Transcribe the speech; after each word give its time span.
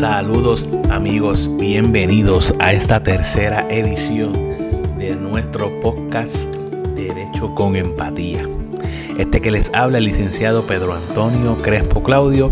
Saludos 0.00 0.66
amigos, 0.88 1.50
bienvenidos 1.58 2.54
a 2.58 2.72
esta 2.72 3.02
tercera 3.02 3.66
edición 3.68 4.32
de 4.96 5.14
nuestro 5.14 5.78
podcast 5.82 6.48
Derecho 6.96 7.54
con 7.54 7.76
Empatía. 7.76 8.48
Este 9.18 9.42
que 9.42 9.50
les 9.50 9.70
habla 9.74 9.98
el 9.98 10.04
licenciado 10.04 10.62
Pedro 10.62 10.94
Antonio 10.94 11.58
Crespo 11.60 12.02
Claudio, 12.02 12.50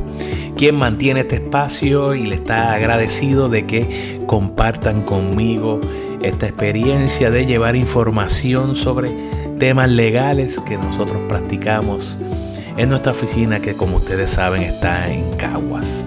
quien 0.59 0.77
mantiene 0.77 1.21
este 1.21 1.37
espacio 1.37 2.15
y 2.15 2.27
le 2.27 2.35
está 2.35 2.75
agradecido 2.75 3.49
de 3.49 3.65
que 3.65 4.21
compartan 4.27 5.01
conmigo 5.01 5.81
esta 6.21 6.49
experiencia 6.49 7.31
de 7.31 7.47
llevar 7.47 7.77
información 7.77 8.77
sobre 8.77 9.11
temas 9.59 9.91
legales 9.91 10.61
que 10.61 10.77
nosotros 10.77 11.23
practicamos 11.31 12.19
en 12.77 12.91
nuestra 12.91 13.13
oficina 13.13 13.61
que 13.61 13.75
como 13.75 13.97
ustedes 13.97 14.33
saben 14.33 14.61
está 14.65 15.11
en 15.11 15.33
Caguas. 15.39 16.05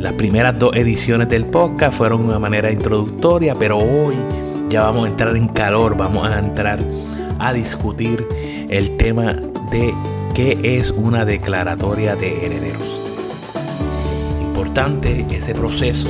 Las 0.00 0.12
primeras 0.12 0.58
dos 0.58 0.76
ediciones 0.76 1.28
del 1.28 1.46
podcast 1.46 1.96
fueron 1.96 2.24
una 2.26 2.38
manera 2.38 2.70
introductoria, 2.70 3.54
pero 3.54 3.78
hoy 3.78 4.14
ya 4.68 4.82
vamos 4.82 5.06
a 5.06 5.10
entrar 5.10 5.36
en 5.36 5.48
calor, 5.48 5.96
vamos 5.96 6.28
a 6.28 6.38
entrar 6.38 6.78
a 7.38 7.52
discutir 7.52 8.26
el 8.68 8.96
tema 8.98 9.32
de 9.70 9.94
qué 10.34 10.58
es 10.78 10.90
una 10.90 11.24
declaratoria 11.24 12.14
de 12.14 12.44
herederos. 12.44 13.00
Importante 14.42 15.26
ese 15.30 15.54
proceso 15.54 16.08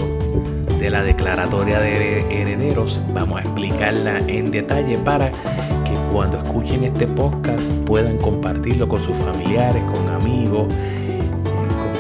de 0.81 0.91
la 0.91 1.03
declaratoria 1.03 1.79
de 1.79 2.43
herederos, 2.43 3.01
vamos 3.15 3.39
a 3.39 3.43
explicarla 3.43 4.19
en 4.27 4.51
detalle 4.51 4.99
para 4.99 5.31
que 5.31 5.95
cuando 6.13 6.39
escuchen 6.43 6.85
este 6.85 7.07
podcast 7.07 7.71
puedan 7.87 8.19
compartirlo 8.19 8.89
con 8.89 9.03
sus 9.03 9.17
familiares, 9.17 9.83
con 9.85 10.09
amigos, 10.09 10.67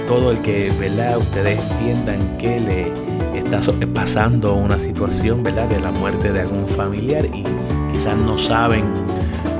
todo 0.06 0.30
el 0.30 0.40
que 0.40 0.70
¿verdad? 0.78 1.18
ustedes 1.18 1.58
entiendan 1.70 2.38
que 2.38 2.60
le 2.60 2.92
está 3.38 3.60
pasando 3.92 4.54
una 4.54 4.78
situación 4.78 5.42
¿verdad? 5.42 5.68
de 5.68 5.80
la 5.80 5.90
muerte 5.90 6.32
de 6.32 6.40
algún 6.40 6.66
familiar 6.66 7.24
y 7.26 7.44
quizás 7.92 8.16
no 8.16 8.38
saben 8.38 8.84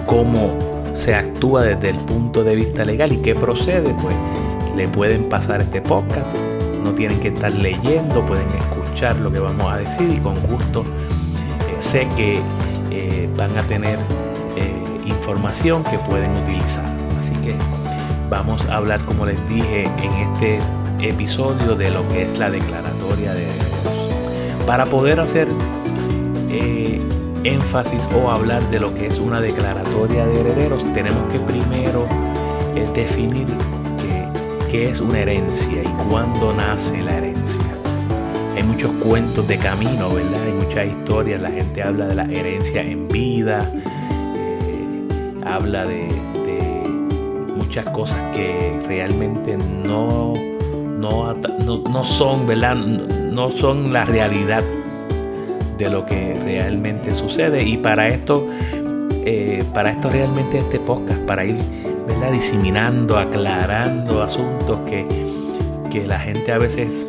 cómo 0.07 0.53
se 0.95 1.15
actúa 1.15 1.63
desde 1.63 1.91
el 1.91 1.97
punto 1.97 2.43
de 2.43 2.57
vista 2.57 2.85
legal 2.85 3.13
y 3.13 3.19
qué 3.19 3.35
procede, 3.35 3.95
pues 4.01 4.17
le 4.75 4.89
pueden 4.89 5.29
pasar 5.29 5.61
este 5.61 5.83
podcast. 5.83 6.35
No 6.83 6.93
tienen 6.95 7.19
que 7.21 7.29
estar 7.29 7.53
leyendo, 7.53 8.23
pueden 8.23 8.47
escuchar 8.49 9.17
lo 9.17 9.33
que 9.33 9.41
vamos 9.41 9.67
a 9.73 9.79
decir 9.79 10.09
y 10.11 10.19
con 10.19 10.35
gusto 10.47 10.83
eh, 10.83 11.77
sé 11.79 12.09
que 12.17 12.41
eh, 12.91 13.29
van 13.37 13.57
a 13.59 13.63
tener 13.65 13.99
eh, 14.57 14.73
información 15.07 15.83
que 15.85 15.99
pueden 15.99 16.31
utilizar. 16.43 16.87
Así 17.19 17.35
que 17.45 17.76
vamos 18.29 18.65
a 18.67 18.77
hablar, 18.77 19.01
como 19.05 19.27
les 19.27 19.49
dije 19.49 19.85
en 19.85 20.13
este 20.13 20.59
episodio, 21.01 21.75
de 21.75 21.91
lo 21.91 22.09
que 22.09 22.23
es 22.23 22.39
la 22.39 22.51
declaratoria 22.51 23.35
de 23.35 23.45
herederos. 23.45 24.67
Para 24.67 24.87
poder 24.87 25.21
hacer 25.21 25.49
énfasis 27.47 28.03
o 28.15 28.31
hablar 28.31 28.63
de 28.71 28.81
lo 28.81 28.93
que 28.95 29.07
es 29.07 29.19
una 29.19 29.41
declaratoria 29.41 30.27
de 30.27 30.41
herederos, 30.41 30.85
tenemos 30.93 31.33
que 31.33 31.39
primero 31.39 32.07
eh, 32.75 32.89
definir 32.95 33.47
qué, 34.71 34.91
es 34.91 35.01
una 35.01 35.21
herencia 35.21 35.83
y 35.83 36.09
cuándo 36.09 36.53
nace 36.53 37.01
la 37.03 37.17
herencia. 37.17 37.63
Hay 38.57 38.63
muchos 38.63 38.91
cuentos 39.03 39.47
de 39.47 39.59
camino, 39.59 40.11
¿verdad? 40.11 40.43
Hay 40.45 40.53
muchas 40.53 40.87
historias, 40.87 41.41
la 41.41 41.51
gente 41.51 41.83
habla 41.83 42.07
de 42.07 42.15
la 42.15 42.25
herencia 42.25 42.83
en 42.83 43.09
vida, 43.09 43.71
eh, 43.75 45.43
habla 45.47 45.87
de, 45.87 46.09
muchas 47.77 47.93
cosas 47.93 48.19
que 48.35 48.81
realmente 48.87 49.59
no, 49.59 50.33
no, 50.99 51.35
no 51.35 52.05
son, 52.05 52.47
¿verdad? 52.47 52.75
No 52.75 53.51
son 53.51 53.93
la 53.93 54.07
realidad 54.07 54.63
de 55.77 55.91
lo 55.91 56.07
que 56.07 56.39
realmente 56.43 57.15
sucede. 57.15 57.65
Y 57.65 57.77
para 57.77 58.09
esto, 58.09 58.49
eh, 59.27 59.63
para 59.75 59.91
esto 59.91 60.09
realmente 60.09 60.57
este 60.57 60.81
podcast, 60.81 61.21
para 61.27 61.45
ir 61.45 61.57
¿verdad? 62.07 62.33
diseminando, 62.33 63.19
aclarando 63.19 64.23
asuntos 64.23 64.79
que, 64.89 65.07
que 65.91 66.07
la 66.07 66.19
gente 66.19 66.53
a 66.53 66.59
veces 66.59 67.07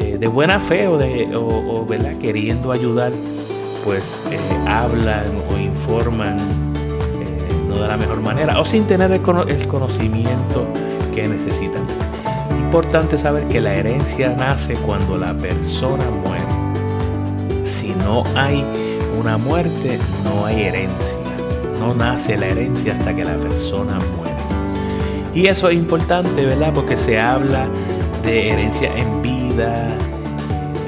eh, 0.00 0.16
de 0.18 0.28
buena 0.28 0.60
fe 0.60 0.88
o, 0.88 0.96
de, 0.96 1.36
o, 1.36 1.84
¿verdad? 1.84 2.16
queriendo 2.16 2.72
ayudar, 2.72 3.12
pues 3.84 4.16
eh, 4.30 4.38
hablan 4.66 5.26
o 5.52 5.58
informan 5.58 6.65
de 7.80 7.88
la 7.88 7.96
mejor 7.96 8.20
manera 8.20 8.60
o 8.60 8.64
sin 8.64 8.84
tener 8.86 9.10
el, 9.12 9.20
conocimiento 9.20 10.66
que 11.14 11.28
necesitan. 11.28 11.82
Importante 12.58 13.18
saber 13.18 13.46
que 13.48 13.60
la 13.60 13.74
herencia 13.74 14.34
nace 14.36 14.74
cuando 14.74 15.16
la 15.16 15.32
persona 15.34 16.04
muere 16.24 16.66
si 17.66 17.88
no 18.04 18.22
hay 18.36 18.64
una 19.18 19.36
muerte, 19.36 19.98
no 20.24 20.46
hay 20.46 20.62
herencia. 20.62 21.18
No 21.80 21.94
nace 21.94 22.38
la 22.38 22.46
herencia 22.46 22.94
hasta 22.96 23.14
que 23.14 23.24
la 23.24 23.36
persona 23.36 23.98
muere. 24.16 24.34
Y 25.34 25.48
eso 25.48 25.68
es 25.68 25.76
importante, 25.76 26.46
¿verdad? 26.46 26.72
Porque 26.72 26.96
se 26.96 27.18
habla 27.20 27.66
de 28.24 28.50
herencia 28.50 28.96
en 28.96 29.20
vida. 29.20 29.88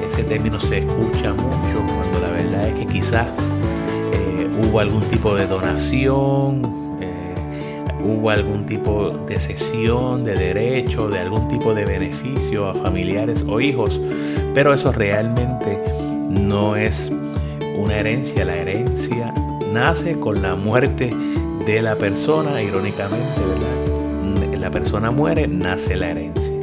Ese 0.09 0.23
término 0.23 0.59
se 0.59 0.79
escucha 0.79 1.33
mucho 1.33 1.83
cuando 1.85 2.19
la 2.21 2.29
verdad 2.31 2.69
es 2.69 2.75
que 2.75 2.85
quizás 2.87 3.27
eh, 4.13 4.49
hubo 4.63 4.79
algún 4.79 5.03
tipo 5.03 5.35
de 5.35 5.45
donación, 5.45 6.78
hubo 8.03 8.29
algún 8.29 8.65
tipo 8.65 9.09
de 9.27 9.39
cesión 9.39 10.23
de 10.23 10.35
derecho, 10.35 11.09
de 11.09 11.19
algún 11.19 11.47
tipo 11.47 11.73
de 11.73 11.85
beneficio 11.85 12.67
a 12.67 12.73
familiares 12.73 13.43
o 13.47 13.59
hijos, 13.59 13.99
pero 14.53 14.73
eso 14.73 14.91
realmente 14.91 15.77
no 16.29 16.75
es 16.75 17.11
una 17.77 17.97
herencia, 17.97 18.45
la 18.45 18.55
herencia 18.55 19.33
nace 19.73 20.19
con 20.19 20.41
la 20.41 20.55
muerte 20.55 21.13
de 21.65 21.81
la 21.81 21.95
persona, 21.95 22.61
irónicamente, 22.61 23.41
¿verdad? 23.41 24.59
La 24.59 24.71
persona 24.71 25.09
muere, 25.09 25.47
nace 25.47 25.95
la 25.95 26.09
herencia. 26.09 26.53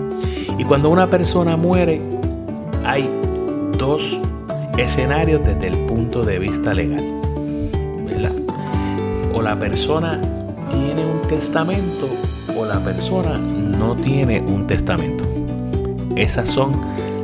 Y 0.59 0.65
cuando 0.65 0.91
una 0.91 1.09
persona 1.09 1.57
muere, 1.57 2.01
hay 2.85 3.09
dos 3.79 4.21
escenarios 4.77 5.41
desde 5.45 5.69
el 5.69 5.79
punto 5.87 6.25
de 6.25 6.39
vista 6.39 6.75
legal. 6.75 7.05
O 9.35 9.43
la 9.43 9.59
persona 9.59 10.21
testamento 11.29 12.09
o 12.57 12.65
la 12.65 12.79
persona 12.81 13.39
no 13.39 13.95
tiene 13.97 14.41
un 14.41 14.67
testamento. 14.67 15.25
Esas 16.17 16.49
son 16.49 16.73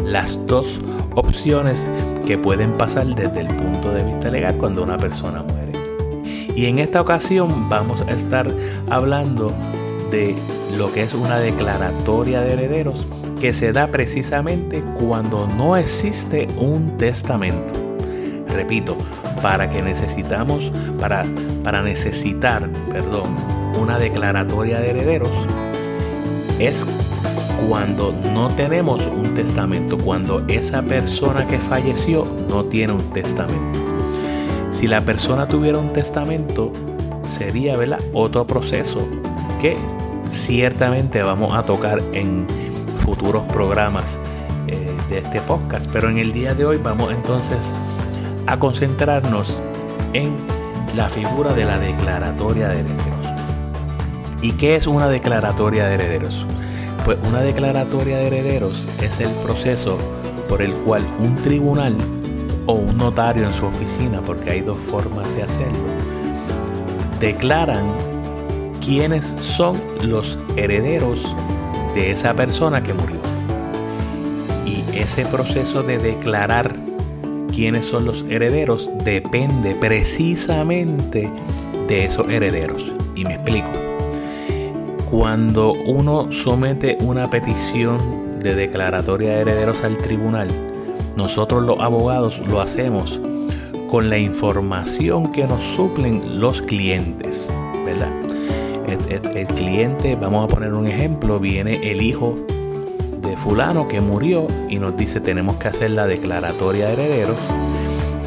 las 0.04 0.38
dos 0.46 0.80
opciones 1.14 1.90
que 2.26 2.38
pueden 2.38 2.72
pasar 2.72 3.06
desde 3.06 3.40
el 3.40 3.46
punto 3.48 3.92
de 3.92 4.02
vista 4.02 4.30
legal 4.30 4.56
cuando 4.56 4.82
una 4.82 4.96
persona 4.96 5.42
muere. 5.42 5.72
Y 6.54 6.66
en 6.66 6.78
esta 6.78 7.00
ocasión 7.00 7.68
vamos 7.68 8.02
a 8.02 8.10
estar 8.10 8.46
hablando 8.90 9.52
de 10.10 10.34
lo 10.76 10.92
que 10.92 11.02
es 11.02 11.14
una 11.14 11.38
declaratoria 11.38 12.40
de 12.42 12.52
herederos 12.52 13.06
que 13.40 13.52
se 13.52 13.72
da 13.72 13.88
precisamente 13.88 14.82
cuando 14.98 15.48
no 15.48 15.76
existe 15.76 16.46
un 16.58 16.96
testamento. 16.96 17.72
Repito, 18.48 18.96
para 19.42 19.68
que 19.70 19.82
necesitamos, 19.82 20.70
para, 21.00 21.24
para 21.64 21.82
necesitar, 21.82 22.68
perdón, 22.90 23.34
una 23.80 23.98
declaratoria 23.98 24.80
de 24.80 24.90
herederos, 24.90 25.30
es 26.58 26.86
cuando 27.68 28.12
no 28.34 28.48
tenemos 28.50 29.06
un 29.06 29.34
testamento, 29.34 29.96
cuando 29.98 30.44
esa 30.48 30.82
persona 30.82 31.46
que 31.46 31.58
falleció 31.58 32.24
no 32.48 32.64
tiene 32.64 32.92
un 32.92 33.10
testamento. 33.10 33.80
Si 34.70 34.86
la 34.86 35.00
persona 35.02 35.46
tuviera 35.46 35.78
un 35.78 35.92
testamento, 35.92 36.72
sería 37.26 37.76
¿verdad? 37.76 38.00
otro 38.12 38.46
proceso 38.46 39.06
que 39.60 39.76
ciertamente 40.30 41.22
vamos 41.22 41.54
a 41.54 41.62
tocar 41.62 42.02
en 42.12 42.46
futuros 42.98 43.42
programas 43.52 44.18
eh, 44.66 44.90
de 45.08 45.18
este 45.18 45.40
podcast. 45.42 45.88
Pero 45.92 46.08
en 46.08 46.18
el 46.18 46.32
día 46.32 46.54
de 46.54 46.64
hoy 46.64 46.78
vamos 46.78 47.12
entonces 47.12 47.72
a 48.46 48.58
concentrarnos 48.58 49.62
en 50.12 50.32
la 50.96 51.08
figura 51.08 51.52
de 51.52 51.64
la 51.64 51.78
declaratoria 51.78 52.68
de 52.68 52.80
herederos. 52.80 53.11
¿Y 54.42 54.52
qué 54.52 54.74
es 54.74 54.88
una 54.88 55.08
declaratoria 55.08 55.86
de 55.86 55.94
herederos? 55.94 56.44
Pues 57.04 57.16
una 57.28 57.40
declaratoria 57.42 58.18
de 58.18 58.26
herederos 58.26 58.84
es 59.00 59.20
el 59.20 59.30
proceso 59.44 59.96
por 60.48 60.62
el 60.62 60.74
cual 60.74 61.06
un 61.20 61.36
tribunal 61.36 61.94
o 62.66 62.74
un 62.74 62.98
notario 62.98 63.46
en 63.46 63.54
su 63.54 63.66
oficina, 63.66 64.20
porque 64.20 64.50
hay 64.50 64.60
dos 64.60 64.78
formas 64.78 65.32
de 65.36 65.44
hacerlo, 65.44 65.78
declaran 67.20 67.84
quiénes 68.84 69.32
son 69.40 69.80
los 70.02 70.38
herederos 70.56 71.24
de 71.94 72.10
esa 72.10 72.34
persona 72.34 72.82
que 72.82 72.94
murió. 72.94 73.20
Y 74.66 74.82
ese 74.96 75.24
proceso 75.24 75.84
de 75.84 75.98
declarar 75.98 76.74
quiénes 77.54 77.86
son 77.86 78.06
los 78.06 78.24
herederos 78.28 78.90
depende 79.04 79.76
precisamente 79.76 81.30
de 81.86 82.04
esos 82.04 82.28
herederos. 82.28 82.92
Y 83.14 83.24
me 83.24 83.34
explico. 83.34 83.91
Cuando 85.12 85.74
uno 85.74 86.32
somete 86.32 86.96
una 87.02 87.28
petición 87.28 88.40
de 88.40 88.54
declaratoria 88.54 89.32
de 89.32 89.40
herederos 89.42 89.84
al 89.84 89.98
tribunal, 89.98 90.48
nosotros 91.16 91.62
los 91.64 91.80
abogados 91.80 92.38
lo 92.48 92.62
hacemos 92.62 93.20
con 93.90 94.08
la 94.08 94.16
información 94.16 95.30
que 95.30 95.44
nos 95.44 95.62
suplen 95.62 96.40
los 96.40 96.62
clientes, 96.62 97.52
¿verdad? 97.84 98.10
El, 98.88 99.46
cliente, 99.48 100.16
vamos 100.16 100.50
a 100.50 100.54
poner 100.54 100.72
un 100.72 100.86
ejemplo, 100.86 101.38
viene 101.38 101.90
el 101.90 102.00
hijo 102.00 102.34
de 103.20 103.36
fulano 103.36 103.88
que 103.88 104.00
murió 104.00 104.46
y 104.70 104.78
nos 104.78 104.96
dice 104.96 105.20
tenemos 105.20 105.56
que 105.56 105.68
hacer 105.68 105.90
la 105.90 106.06
declaratoria 106.06 106.86
de 106.86 106.92
herederos 106.94 107.36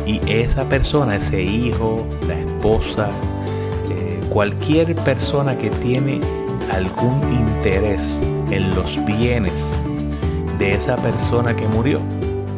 y 0.06 0.22
esa 0.32 0.66
persona, 0.66 1.16
ese 1.16 1.42
hijo, 1.42 2.06
la 2.28 2.40
esposa, 2.40 3.10
eh, 3.90 4.20
cualquier 4.30 4.94
persona 4.94 5.58
que 5.58 5.72
tiene 5.72 6.22
algún 6.76 7.22
interés 7.32 8.22
en 8.52 8.76
los 8.76 9.04
bienes 9.06 9.80
de 10.60 10.74
esa 10.74 10.98
persona 10.98 11.56
que 11.56 11.68
murió, 11.68 12.00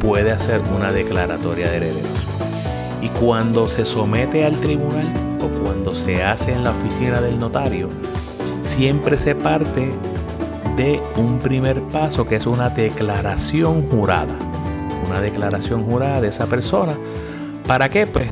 puede 0.00 0.32
hacer 0.32 0.60
una 0.76 0.92
declaratoria 0.92 1.70
de 1.70 1.76
herederos. 1.76 2.26
Y 3.00 3.08
cuando 3.10 3.68
se 3.68 3.84
somete 3.84 4.44
al 4.44 4.58
tribunal 4.60 5.06
o 5.40 5.46
cuando 5.62 5.94
se 5.94 6.24
hace 6.24 6.52
en 6.52 6.64
la 6.64 6.72
oficina 6.72 7.20
del 7.20 7.38
notario, 7.38 7.88
siempre 8.60 9.18
se 9.18 9.34
parte 9.36 9.92
de 10.76 11.00
un 11.16 11.38
primer 11.38 11.80
paso 11.82 12.26
que 12.26 12.36
es 12.36 12.46
una 12.46 12.70
declaración 12.70 13.88
jurada. 13.88 14.34
Una 15.06 15.20
declaración 15.20 15.84
jurada 15.84 16.20
de 16.20 16.28
esa 16.28 16.46
persona. 16.46 16.94
¿Para 17.66 17.88
qué? 17.88 18.06
Pues 18.06 18.30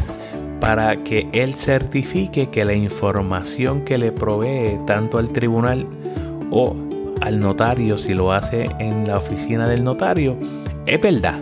para 0.67 0.97
que 1.05 1.29
él 1.31 1.55
certifique 1.55 2.49
que 2.49 2.65
la 2.65 2.75
información 2.75 3.85
que 3.85 3.99
le 3.99 4.11
provee 4.11 4.77
tanto 4.85 5.19
al 5.19 5.29
tribunal 5.29 5.87
o 6.51 6.75
al 7.21 7.39
notario, 7.39 7.99
si 7.99 8.15
lo 8.15 8.33
hace 8.33 8.65
en 8.81 9.07
la 9.07 9.19
oficina 9.19 9.69
del 9.69 9.85
notario, 9.85 10.37
es 10.85 11.01
verdad. 11.01 11.39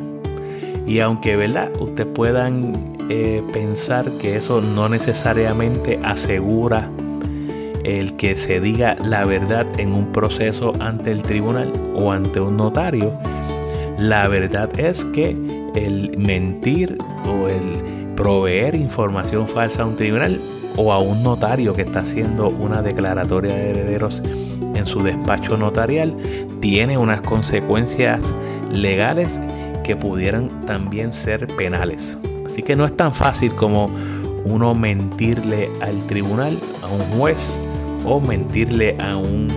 Y 0.86 1.00
aunque 1.00 1.36
¿verdad? 1.36 1.70
ustedes 1.80 2.06
puedan 2.14 2.96
eh, 3.08 3.42
pensar 3.50 4.10
que 4.20 4.36
eso 4.36 4.60
no 4.60 4.90
necesariamente 4.90 5.98
asegura 6.04 6.90
el 7.82 8.16
que 8.16 8.36
se 8.36 8.60
diga 8.60 8.94
la 9.02 9.24
verdad 9.24 9.64
en 9.78 9.94
un 9.94 10.12
proceso 10.12 10.74
ante 10.80 11.10
el 11.10 11.22
tribunal 11.22 11.72
o 11.96 12.12
ante 12.12 12.40
un 12.40 12.58
notario. 12.58 13.10
La 13.98 14.28
verdad 14.28 14.68
es 14.78 15.02
que 15.02 15.30
el 15.74 16.14
mentir 16.18 16.98
o 17.26 17.48
el 17.48 17.93
proveer 18.16 18.74
información 18.74 19.48
falsa 19.48 19.82
a 19.82 19.86
un 19.86 19.96
tribunal 19.96 20.40
o 20.76 20.92
a 20.92 20.98
un 20.98 21.22
notario 21.22 21.74
que 21.74 21.82
está 21.82 22.00
haciendo 22.00 22.48
una 22.48 22.82
declaratoria 22.82 23.54
de 23.54 23.70
herederos 23.70 24.22
en 24.74 24.86
su 24.86 25.02
despacho 25.02 25.56
notarial 25.56 26.14
tiene 26.60 26.98
unas 26.98 27.20
consecuencias 27.22 28.34
legales 28.70 29.40
que 29.84 29.96
pudieran 29.96 30.48
también 30.66 31.12
ser 31.12 31.46
penales. 31.46 32.18
Así 32.46 32.62
que 32.62 32.76
no 32.76 32.84
es 32.84 32.96
tan 32.96 33.14
fácil 33.14 33.54
como 33.54 33.90
uno 34.44 34.74
mentirle 34.74 35.70
al 35.80 36.06
tribunal, 36.06 36.58
a 36.82 36.86
un 36.86 37.00
juez 37.18 37.60
o 38.04 38.20
mentirle 38.20 38.96
a 39.00 39.16
un 39.16 39.48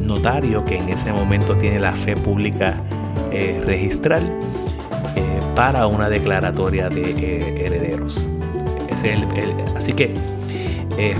notario 0.00 0.64
que 0.64 0.78
en 0.78 0.88
ese 0.88 1.12
momento 1.12 1.56
tiene 1.56 1.80
la 1.80 1.92
fe 1.92 2.16
pública 2.16 2.74
eh, 3.32 3.60
registral 3.64 4.22
eh, 5.16 5.40
para 5.54 5.86
una 5.86 6.08
declaratoria 6.08 6.88
de 6.88 7.10
eh. 7.10 7.65
Así 9.76 9.92
que 9.92 10.14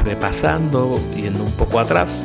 repasando, 0.04 0.98
yendo 1.14 1.44
un 1.44 1.52
poco 1.52 1.78
atrás, 1.78 2.22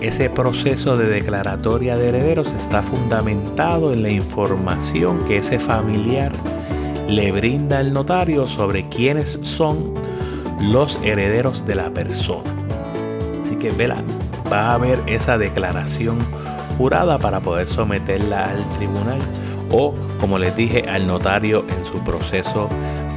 ese 0.00 0.28
proceso 0.28 0.96
de 0.96 1.06
declaratoria 1.06 1.96
de 1.96 2.08
herederos 2.08 2.52
está 2.52 2.82
fundamentado 2.82 3.92
en 3.92 4.02
la 4.02 4.10
información 4.10 5.24
que 5.26 5.38
ese 5.38 5.60
familiar 5.60 6.32
le 7.08 7.30
brinda 7.32 7.78
al 7.78 7.92
notario 7.92 8.46
sobre 8.46 8.88
quiénes 8.88 9.38
son 9.42 9.94
los 10.60 10.98
herederos 11.02 11.64
de 11.66 11.74
la 11.74 11.90
persona. 11.90 12.50
Así 13.44 13.56
que 13.56 13.70
vela, 13.70 13.96
va 14.52 14.70
a 14.70 14.74
haber 14.74 14.98
esa 15.06 15.38
declaración 15.38 16.18
jurada 16.76 17.18
para 17.18 17.40
poder 17.40 17.68
someterla 17.68 18.50
al 18.50 18.68
tribunal 18.76 19.18
o, 19.70 19.94
como 20.18 20.38
les 20.38 20.54
dije, 20.56 20.88
al 20.88 21.06
notario 21.06 21.64
en 21.68 21.84
su 21.84 22.02
proceso 22.04 22.68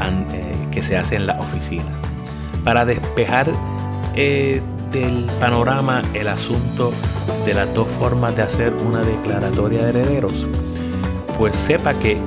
eh, 0.01 0.32
que 0.73 0.83
se 0.83 0.97
hace 0.97 1.15
en 1.15 1.27
la 1.27 1.39
oficina. 1.39 1.85
Para 2.63 2.85
despejar 2.85 3.51
eh, 4.15 4.61
del 4.91 5.25
panorama 5.39 6.01
el 6.13 6.27
asunto 6.27 6.91
de 7.45 7.53
las 7.53 7.73
dos 7.73 7.87
formas 7.87 8.35
de 8.35 8.43
hacer 8.43 8.73
una 8.73 9.01
declaratoria 9.01 9.83
de 9.83 9.89
herederos, 9.89 10.45
pues 11.37 11.55
sepa 11.55 11.93
que 11.93 12.17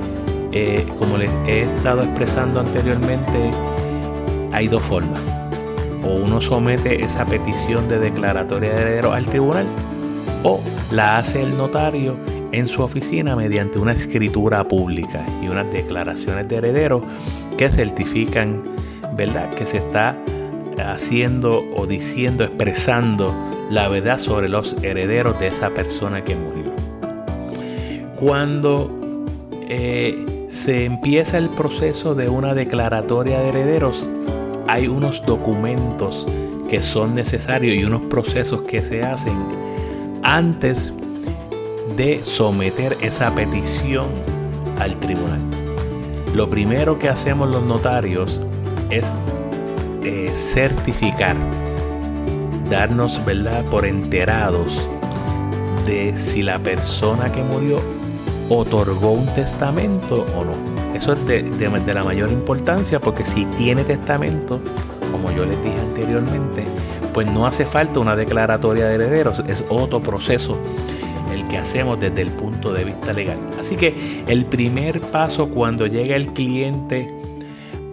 eh, 0.51 0.87
como 0.97 1.17
les 1.17 1.29
he 1.45 1.63
estado 1.63 2.03
expresando 2.03 2.59
anteriormente, 2.59 3.51
hay 4.53 4.67
dos 4.67 4.81
formas. 4.81 5.19
O 6.03 6.15
uno 6.15 6.39
somete 6.39 7.03
esa 7.03 7.25
petición 7.25 7.87
de 7.89 7.99
declaratoria 7.99 8.73
de 8.73 8.81
heredero 8.81 9.13
al 9.13 9.25
tribunal 9.25 9.65
o 10.43 10.61
la 10.91 11.17
hace 11.17 11.43
el 11.43 11.57
notario 11.57 12.15
en 12.51 12.67
su 12.67 12.81
oficina 12.81 13.35
mediante 13.35 13.79
una 13.79 13.93
escritura 13.93 14.63
pública 14.67 15.25
y 15.43 15.47
unas 15.47 15.71
declaraciones 15.71 16.47
de 16.47 16.57
heredero 16.57 17.01
que 17.57 17.69
certifican, 17.71 18.63
¿verdad?, 19.15 19.53
que 19.55 19.65
se 19.65 19.77
está 19.77 20.15
haciendo 20.77 21.63
o 21.75 21.87
diciendo, 21.87 22.43
expresando 22.43 23.33
la 23.69 23.89
verdad 23.89 24.19
sobre 24.19 24.49
los 24.49 24.75
herederos 24.83 25.39
de 25.39 25.47
esa 25.47 25.69
persona 25.69 26.23
que 26.23 26.35
murió. 26.35 26.71
Cuando 28.15 29.25
eh, 29.67 30.47
se 30.49 30.85
empieza 30.85 31.37
el 31.37 31.49
proceso 31.49 32.15
de 32.15 32.29
una 32.29 32.53
declaratoria 32.53 33.39
de 33.39 33.49
herederos, 33.49 34.07
hay 34.67 34.87
unos 34.87 35.25
documentos 35.25 36.25
que 36.69 36.81
son 36.81 37.15
necesarios 37.15 37.75
y 37.75 37.83
unos 37.83 38.01
procesos 38.03 38.63
que 38.63 38.81
se 38.81 39.03
hacen 39.03 39.37
antes 40.23 40.93
de 41.95 42.23
someter 42.23 42.97
esa 43.01 43.33
petición 43.33 44.07
al 44.79 44.95
tribunal. 44.99 45.39
Lo 46.33 46.49
primero 46.49 46.99
que 46.99 47.09
hacemos 47.09 47.49
los 47.49 47.63
notarios 47.63 48.41
es 48.89 49.05
eh, 50.03 50.31
certificar, 50.35 51.35
darnos 52.69 53.23
¿verdad? 53.25 53.63
por 53.65 53.85
enterados 53.85 54.87
de 55.85 56.15
si 56.15 56.43
la 56.43 56.59
persona 56.59 57.31
que 57.31 57.41
murió 57.41 57.79
otorgó 58.49 59.11
un 59.11 59.25
testamento 59.27 60.25
o 60.35 60.43
no. 60.45 60.95
Eso 60.95 61.13
es 61.13 61.25
de, 61.25 61.93
la 61.93 62.03
mayor 62.03 62.31
importancia 62.31 62.99
porque 62.99 63.25
si 63.25 63.45
tiene 63.45 63.83
testamento, 63.83 64.59
como 65.11 65.31
yo 65.31 65.45
les 65.45 65.61
dije 65.63 65.79
anteriormente, 65.79 66.63
pues 67.13 67.27
no 67.27 67.47
hace 67.47 67.65
falta 67.65 67.99
una 67.99 68.15
declaratoria 68.15 68.87
de 68.87 68.95
herederos, 68.95 69.43
es 69.47 69.63
otro 69.69 70.01
proceso 70.01 70.57
que 71.49 71.57
hacemos 71.57 71.99
desde 71.99 72.21
el 72.21 72.29
punto 72.29 72.73
de 72.73 72.83
vista 72.83 73.13
legal. 73.13 73.37
Así 73.59 73.75
que 73.75 74.23
el 74.27 74.45
primer 74.45 75.01
paso 75.01 75.49
cuando 75.49 75.87
llega 75.87 76.15
el 76.15 76.27
cliente 76.27 77.09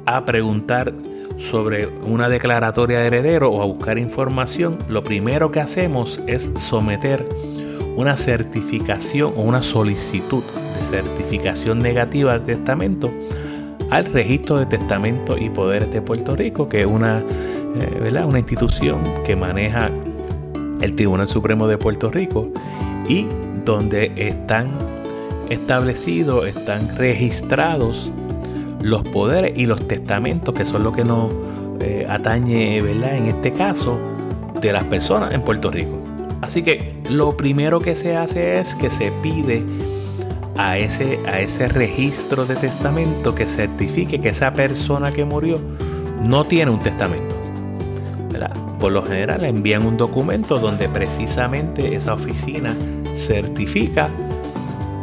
a 0.06 0.24
preguntar 0.24 0.92
sobre 1.38 1.86
una 1.86 2.28
declaratoria 2.28 3.00
de 3.00 3.06
heredero 3.08 3.50
o 3.50 3.62
a 3.62 3.66
buscar 3.66 3.98
información, 3.98 4.78
lo 4.88 5.02
primero 5.02 5.50
que 5.50 5.60
hacemos 5.60 6.20
es 6.26 6.48
someter 6.56 7.24
una 7.96 8.16
certificación 8.16 9.32
o 9.36 9.42
una 9.42 9.62
solicitud 9.62 10.42
de 10.76 10.84
certificación 10.84 11.78
negativa 11.78 12.38
del 12.38 12.56
testamento 12.56 13.10
al 13.90 14.06
registro 14.06 14.58
de 14.58 14.66
testamentos 14.66 15.40
y 15.40 15.50
poderes 15.50 15.92
de 15.92 16.02
Puerto 16.02 16.34
Rico, 16.34 16.68
que 16.68 16.80
es 16.80 16.86
una, 16.86 17.20
eh, 17.20 18.24
una 18.26 18.38
institución 18.38 19.00
que 19.24 19.36
maneja 19.36 19.90
el 20.80 20.96
Tribunal 20.96 21.28
Supremo 21.28 21.68
de 21.68 21.78
Puerto 21.78 22.10
Rico 22.10 22.48
y 23.08 23.26
donde 23.64 24.12
están 24.16 24.70
establecidos, 25.50 26.46
están 26.46 26.96
registrados 26.96 28.10
los 28.82 29.02
poderes 29.02 29.56
y 29.56 29.66
los 29.66 29.86
testamentos, 29.88 30.54
que 30.54 30.64
son 30.64 30.84
lo 30.84 30.92
que 30.92 31.04
nos 31.04 31.32
eh, 31.80 32.06
atañe 32.08 32.80
¿verdad? 32.82 33.16
en 33.16 33.26
este 33.26 33.52
caso 33.52 33.98
de 34.60 34.72
las 34.72 34.84
personas 34.84 35.32
en 35.32 35.42
Puerto 35.42 35.70
Rico. 35.70 35.98
Así 36.42 36.62
que 36.62 36.94
lo 37.08 37.36
primero 37.36 37.80
que 37.80 37.94
se 37.94 38.16
hace 38.16 38.60
es 38.60 38.74
que 38.74 38.90
se 38.90 39.10
pide 39.22 39.62
a 40.56 40.78
ese, 40.78 41.18
a 41.26 41.40
ese 41.40 41.68
registro 41.68 42.44
de 42.44 42.54
testamento 42.56 43.34
que 43.34 43.46
certifique 43.46 44.20
que 44.20 44.28
esa 44.28 44.52
persona 44.52 45.12
que 45.12 45.24
murió 45.24 45.58
no 46.22 46.44
tiene 46.44 46.70
un 46.70 46.80
testamento. 46.80 47.34
Por 48.84 48.92
lo 48.92 49.02
general 49.02 49.46
envían 49.46 49.86
un 49.86 49.96
documento 49.96 50.58
donde 50.58 50.90
precisamente 50.90 51.94
esa 51.94 52.12
oficina 52.12 52.76
certifica 53.16 54.10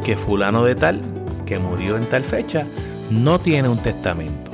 que 0.05 0.15
fulano 0.15 0.63
de 0.63 0.75
tal, 0.75 1.01
que 1.47 1.57
murió 1.57 1.97
en 1.97 2.05
tal 2.05 2.23
fecha, 2.23 2.67
no 3.09 3.39
tiene 3.39 3.69
un 3.69 3.79
testamento. 3.79 4.51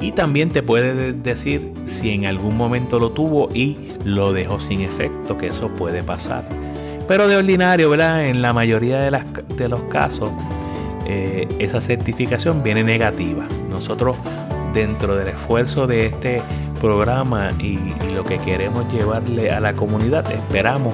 Y 0.00 0.12
también 0.12 0.50
te 0.50 0.62
puede 0.62 1.12
decir 1.14 1.72
si 1.86 2.10
en 2.10 2.26
algún 2.26 2.56
momento 2.56 3.00
lo 3.00 3.10
tuvo 3.10 3.48
y 3.52 3.76
lo 4.04 4.32
dejó 4.32 4.60
sin 4.60 4.82
efecto, 4.82 5.36
que 5.36 5.48
eso 5.48 5.70
puede 5.70 6.04
pasar. 6.04 6.48
Pero 7.08 7.26
de 7.26 7.34
ordinario, 7.34 7.90
¿verdad? 7.90 8.24
En 8.24 8.40
la 8.40 8.52
mayoría 8.52 9.00
de, 9.00 9.10
las, 9.10 9.24
de 9.56 9.68
los 9.68 9.80
casos, 9.90 10.30
eh, 11.08 11.48
esa 11.58 11.80
certificación 11.80 12.62
viene 12.62 12.84
negativa. 12.84 13.46
Nosotros, 13.68 14.16
dentro 14.72 15.16
del 15.16 15.26
esfuerzo 15.26 15.88
de 15.88 16.06
este 16.06 16.40
programa 16.84 17.50
y, 17.58 17.78
lo 18.14 18.24
que 18.24 18.36
queremos 18.36 18.92
llevarle 18.92 19.50
a 19.50 19.58
la 19.58 19.72
comunidad, 19.72 20.30
esperamos 20.30 20.92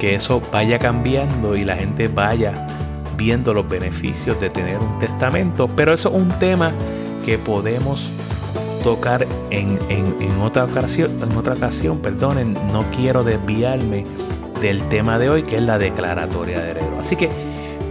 que 0.00 0.16
eso 0.16 0.42
vaya 0.52 0.80
cambiando 0.80 1.56
y 1.56 1.64
la 1.64 1.76
gente 1.76 2.08
vaya 2.08 2.66
viendo 3.16 3.54
los 3.54 3.68
beneficios 3.68 4.40
de 4.40 4.50
tener 4.50 4.78
un 4.78 4.98
testamento. 4.98 5.68
Pero 5.68 5.92
eso 5.92 6.08
es 6.08 6.20
un 6.20 6.28
tema 6.40 6.72
que 7.24 7.38
podemos 7.38 8.10
tocar 8.82 9.24
en, 9.50 9.78
otra 10.42 10.64
ocasión, 10.64 11.12
en 11.22 11.36
otra 11.36 11.54
ocasión, 11.54 12.00
perdonen, 12.00 12.54
no 12.72 12.84
quiero 12.90 13.22
desviarme 13.22 14.04
del 14.60 14.82
tema 14.88 15.20
de 15.20 15.30
hoy 15.30 15.44
que 15.44 15.56
es 15.56 15.62
la 15.62 15.78
declaratoria 15.78 16.60
de 16.60 16.72
heredero. 16.72 16.98
Así 16.98 17.14
que 17.14 17.30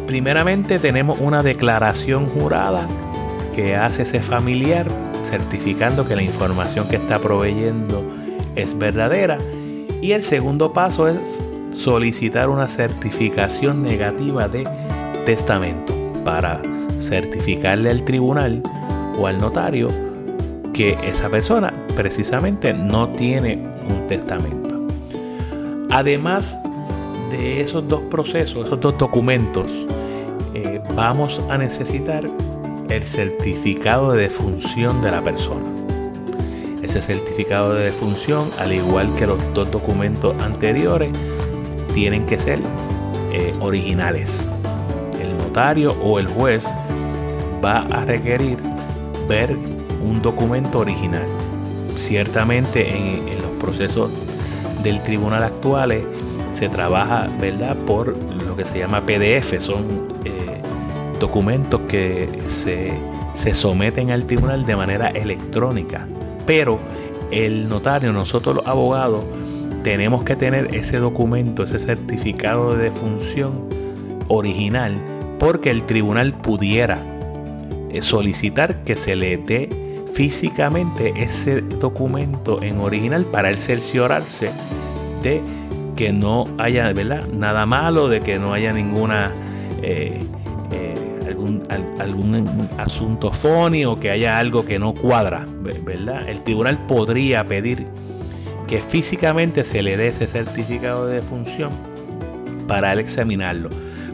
primeramente 0.07 0.77
tenemos 0.77 1.19
una 1.19 1.41
declaración 1.41 2.27
jurada 2.27 2.85
que 3.55 3.77
hace 3.77 4.01
ese 4.01 4.21
familiar 4.21 4.87
certificando 5.23 6.07
que 6.07 6.15
la 6.15 6.23
información 6.23 6.87
que 6.87 6.97
está 6.97 7.19
proveyendo 7.19 8.03
es 8.55 8.77
verdadera 8.77 9.37
y 10.01 10.11
el 10.11 10.23
segundo 10.23 10.73
paso 10.73 11.07
es 11.07 11.17
solicitar 11.71 12.49
una 12.49 12.67
certificación 12.67 13.83
negativa 13.83 14.47
de 14.47 14.67
testamento 15.25 15.93
para 16.23 16.61
certificarle 16.99 17.89
al 17.89 18.03
tribunal 18.03 18.61
o 19.17 19.27
al 19.27 19.39
notario 19.39 19.89
que 20.73 20.97
esa 21.03 21.29
persona 21.29 21.73
precisamente 21.95 22.73
no 22.73 23.09
tiene 23.09 23.55
un 23.87 24.07
testamento. 24.07 24.87
Además 25.89 26.59
de 27.31 27.61
esos 27.61 27.87
dos 27.87 28.01
procesos, 28.09 28.65
esos 28.65 28.79
dos 28.79 28.97
documentos, 28.97 29.67
eh, 30.53 30.81
vamos 30.95 31.41
a 31.49 31.57
necesitar 31.57 32.29
el 32.89 33.03
certificado 33.03 34.13
de 34.13 34.23
defunción 34.23 35.01
de 35.01 35.11
la 35.11 35.21
persona. 35.21 35.65
Ese 36.81 37.01
certificado 37.01 37.73
de 37.73 37.85
defunción, 37.85 38.49
al 38.59 38.73
igual 38.73 39.13
que 39.15 39.25
los 39.25 39.39
dos 39.53 39.71
documentos 39.71 40.35
anteriores, 40.41 41.11
tienen 41.93 42.25
que 42.25 42.37
ser 42.37 42.59
eh, 43.31 43.53
originales. 43.61 44.47
El 45.21 45.37
notario 45.37 45.93
o 46.03 46.19
el 46.19 46.27
juez 46.27 46.65
va 47.63 47.85
a 47.87 48.05
requerir 48.05 48.57
ver 49.27 49.55
un 50.03 50.21
documento 50.21 50.79
original. 50.79 51.25
Ciertamente 51.95 52.95
en, 52.95 53.25
los 53.41 53.51
procesos 53.59 54.11
del 54.83 55.01
tribunal 55.01 55.43
actuales 55.43 56.03
se 56.53 56.67
trabaja 56.67 57.27
¿verdad? 57.39 57.75
por 57.87 58.15
lo 58.43 58.55
que 58.55 58.65
se 58.65 58.79
llama 58.79 59.01
PDF, 59.01 59.59
son 59.59 60.07
eh, 60.25 60.32
documentos 61.23 61.79
que 61.87 62.27
se, 62.49 62.91
se 63.33 63.53
someten 63.53 64.11
al 64.11 64.25
tribunal 64.25 64.65
de 64.65 64.75
manera 64.75 65.07
electrónica. 65.07 66.05
Pero 66.45 66.79
el 67.31 67.69
notario, 67.69 68.11
nosotros 68.11 68.57
los 68.57 68.67
abogados, 68.67 69.23
tenemos 69.85 70.25
que 70.25 70.35
tener 70.35 70.75
ese 70.75 70.99
documento, 70.99 71.63
ese 71.63 71.79
certificado 71.79 72.75
de 72.75 72.83
defunción 72.83 73.69
original, 74.27 74.97
porque 75.39 75.71
el 75.71 75.83
tribunal 75.83 76.33
pudiera 76.33 76.99
eh, 77.89 78.01
solicitar 78.01 78.83
que 78.83 78.97
se 78.97 79.15
le 79.15 79.37
dé 79.37 79.69
físicamente 80.13 81.13
ese 81.15 81.61
documento 81.61 82.61
en 82.61 82.81
original 82.81 83.23
para 83.23 83.49
el 83.49 83.57
cerciorarse 83.57 84.51
de 85.21 85.41
que 85.95 86.11
no 86.11 86.47
haya 86.57 86.91
¿verdad? 86.91 87.25
nada 87.27 87.65
malo, 87.65 88.09
de 88.09 88.19
que 88.19 88.39
no 88.39 88.51
haya 88.53 88.73
ninguna 88.73 89.31
eh, 89.81 90.19
algún, 91.99 92.69
asunto 92.77 93.31
funny 93.31 93.85
o 93.85 93.95
que 93.95 94.11
haya 94.11 94.37
algo 94.37 94.65
que 94.65 94.79
no 94.79 94.93
cuadra, 94.93 95.45
¿verdad? 95.85 96.27
El 96.27 96.41
tribunal 96.41 96.77
podría 96.87 97.43
pedir 97.45 97.85
que 98.67 98.81
físicamente 98.81 99.63
se 99.63 99.81
le 99.81 99.97
dé 99.97 100.07
ese 100.07 100.27
certificado 100.27 101.07
de 101.07 101.15
defunción 101.15 101.71
para 102.67 102.93
examinarlo. 102.93 103.69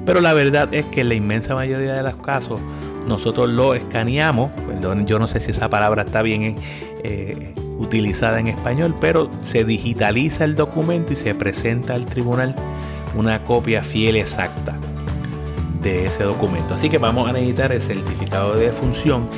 Pero 0.06 0.22
la 0.22 0.34
verdad 0.34 0.74
es 0.74 0.86
que 0.86 1.02
en 1.02 1.10
la 1.10 1.16
inmensa 1.16 1.54
mayoría 1.54 1.94
de 1.94 2.04
los 2.04 2.16
casos 2.18 2.60
nosotros 3.08 3.50
lo 3.50 3.74
escaneamos, 3.74 4.52
perdón, 4.68 5.06
yo 5.06 5.20
no 5.20 5.28
sé 5.28 5.40
si 5.40 5.52
esa 5.52 5.70
palabra 5.70 6.04
está 6.04 6.22
bien 6.22 6.56
eh, 7.04 7.54
utilizada 7.78 8.40
en 8.40 8.48
español, 8.48 8.96
pero 9.00 9.30
se 9.40 9.64
digitaliza 9.64 10.46
el 10.46 10.56
documento 10.56 11.14
y 11.14 11.16
se 11.16 11.34
presenta 11.36 11.94
al 11.94 12.06
tribunal 12.06 12.56
una 13.16 13.44
copia 13.44 13.84
fiel 13.84 14.16
exacta 14.16 14.78
de 15.82 16.06
ese 16.06 16.24
documento. 16.24 16.76
Así 16.76 16.90
que 16.90 16.98
vamos 16.98 17.30
a 17.30 17.34
necesitar 17.34 17.72
el 17.72 17.82
certificado 17.82 18.56
de 18.56 18.68
defunción 18.68 19.30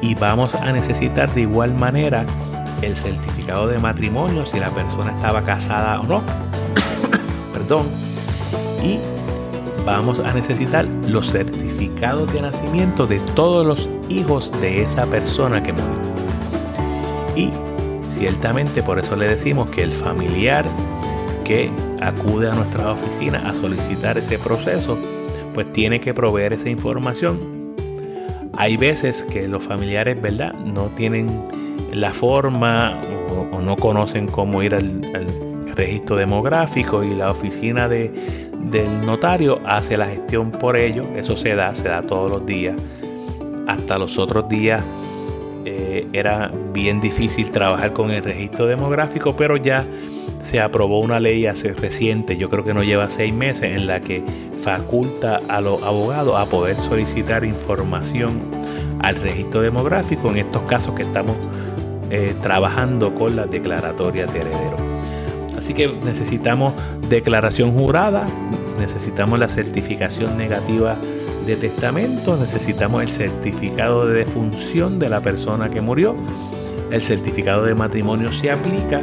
y 0.00 0.14
vamos 0.14 0.54
a 0.54 0.72
necesitar 0.72 1.32
de 1.34 1.42
igual 1.42 1.74
manera 1.74 2.24
el 2.82 2.96
certificado 2.96 3.66
de 3.66 3.78
matrimonio 3.78 4.46
si 4.46 4.58
la 4.58 4.70
persona 4.70 5.12
estaba 5.12 5.42
casada 5.42 6.00
o 6.00 6.04
no. 6.04 6.22
Perdón. 7.52 7.86
Y 8.82 8.98
vamos 9.84 10.20
a 10.20 10.32
necesitar 10.32 10.86
los 11.06 11.30
certificados 11.30 12.32
de 12.32 12.42
nacimiento 12.42 13.06
de 13.06 13.20
todos 13.34 13.66
los 13.66 13.88
hijos 14.08 14.52
de 14.60 14.82
esa 14.82 15.04
persona 15.06 15.62
que 15.62 15.72
murió. 15.72 16.10
Y 17.36 17.50
ciertamente 18.18 18.82
por 18.82 18.98
eso 18.98 19.16
le 19.16 19.28
decimos 19.28 19.70
que 19.70 19.82
el 19.82 19.92
familiar 19.92 20.64
que 21.44 21.70
acude 22.00 22.50
a 22.50 22.54
nuestra 22.54 22.92
oficina 22.92 23.48
a 23.48 23.54
solicitar 23.54 24.16
ese 24.18 24.38
proceso, 24.38 24.98
pues 25.54 25.72
tiene 25.72 26.00
que 26.00 26.14
proveer 26.14 26.52
esa 26.52 26.68
información. 26.68 27.38
Hay 28.56 28.76
veces 28.76 29.22
que 29.24 29.48
los 29.48 29.62
familiares, 29.62 30.20
¿verdad? 30.20 30.54
No 30.54 30.86
tienen 30.86 31.28
la 31.92 32.12
forma 32.12 32.94
o, 33.52 33.60
no 33.60 33.76
conocen 33.76 34.26
cómo 34.26 34.62
ir 34.62 34.74
al 34.74 35.02
registro 35.76 36.16
demográfico 36.16 37.02
y 37.02 37.14
la 37.14 37.30
oficina 37.30 37.88
de, 37.88 38.10
del 38.70 39.04
notario 39.04 39.60
hace 39.64 39.96
la 39.96 40.06
gestión 40.06 40.50
por 40.50 40.76
ello. 40.76 41.04
Eso 41.16 41.36
se 41.36 41.54
da, 41.54 41.74
se 41.74 41.88
da 41.88 42.02
todos 42.02 42.30
los 42.30 42.46
días. 42.46 42.76
Hasta 43.66 43.98
los 43.98 44.18
otros 44.18 44.48
días 44.48 44.84
eh, 45.64 46.06
era 46.12 46.50
bien 46.72 47.00
difícil 47.00 47.50
trabajar 47.50 47.92
con 47.92 48.10
el 48.10 48.22
registro 48.22 48.66
demográfico, 48.66 49.36
pero 49.36 49.56
ya 49.56 49.84
se 50.42 50.60
aprobó 50.60 51.00
una 51.00 51.20
ley 51.20 51.46
hace 51.46 51.72
reciente, 51.72 52.36
yo 52.36 52.50
creo 52.50 52.64
que 52.64 52.74
no 52.74 52.82
lleva 52.82 53.10
seis 53.10 53.32
meses, 53.32 53.76
en 53.76 53.86
la 53.86 54.00
que 54.00 54.22
faculta 54.62 55.40
a 55.48 55.60
los 55.60 55.82
abogados 55.82 56.36
a 56.38 56.46
poder 56.46 56.76
solicitar 56.80 57.44
información 57.44 58.40
al 59.02 59.16
registro 59.16 59.62
demográfico 59.62 60.30
en 60.30 60.38
estos 60.38 60.62
casos 60.62 60.94
que 60.94 61.02
estamos 61.02 61.36
eh, 62.10 62.34
trabajando 62.42 63.14
con 63.14 63.36
las 63.36 63.50
declaratorias 63.50 64.32
de 64.32 64.40
herederos. 64.40 64.80
Así 65.56 65.74
que 65.74 65.88
necesitamos 65.88 66.72
declaración 67.08 67.72
jurada, 67.72 68.26
necesitamos 68.78 69.38
la 69.38 69.48
certificación 69.48 70.36
negativa 70.36 70.96
de 71.46 71.56
testamento, 71.56 72.36
necesitamos 72.36 73.02
el 73.02 73.08
certificado 73.08 74.06
de 74.06 74.14
defunción 74.14 74.98
de 74.98 75.08
la 75.08 75.20
persona 75.20 75.70
que 75.70 75.80
murió, 75.80 76.14
el 76.90 77.02
certificado 77.02 77.64
de 77.64 77.74
matrimonio 77.74 78.32
se 78.32 78.50
aplica 78.50 79.00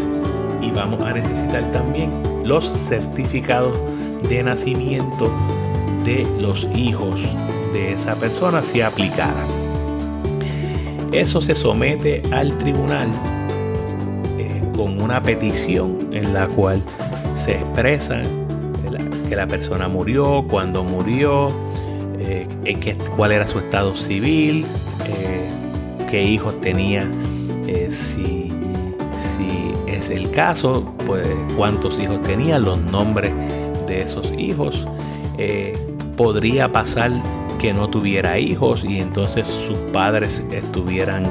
y 0.62 0.72
vamos 0.72 1.02
a 1.02 1.14
necesitar 1.14 1.72
también 1.72 2.12
los 2.44 2.66
certificados 2.88 3.78
de 4.30 4.44
nacimiento 4.44 5.32
de 6.06 6.28
los 6.40 6.68
hijos 6.76 7.20
de 7.74 7.94
esa 7.94 8.16
persona 8.16 8.64
si 8.64 8.82
aplicara. 8.82 9.46
Eso 11.12 11.42
se 11.42 11.56
somete 11.56 12.22
al 12.32 12.58
tribunal 12.58 13.10
con 14.78 15.02
una 15.02 15.22
petición 15.22 16.10
en 16.12 16.34
la 16.34 16.48
cual 16.48 16.82
se 17.36 17.54
expresa 17.54 18.22
que 19.28 19.36
la 19.36 19.48
persona 19.48 19.88
murió, 19.88 20.46
cuándo 20.48 20.84
murió, 20.84 21.50
eh, 22.20 22.48
cuál 23.16 23.32
era 23.32 23.48
su 23.48 23.60
estado 23.60 23.96
civil, 23.96 24.66
eh, 25.06 25.50
qué 26.10 26.24
hijos 26.24 26.62
tenía, 26.62 27.06
eh, 27.68 27.90
si, 27.92 28.47
el 30.10 30.32
caso, 30.32 30.94
pues 31.06 31.28
cuántos 31.56 32.00
hijos 32.00 32.22
tenía, 32.24 32.60
los 32.60 32.80
nombres 32.80 33.32
de 33.88 34.02
esos 34.02 34.32
hijos. 34.38 34.86
podría 36.16 36.72
pasar 36.72 37.12
que 37.60 37.74
no 37.74 37.88
tuviera 37.88 38.40
hijos 38.40 38.84
y 38.84 39.00
entonces 39.00 39.48
sus 39.48 39.78
padres 39.92 40.44
estuvieran 40.52 41.26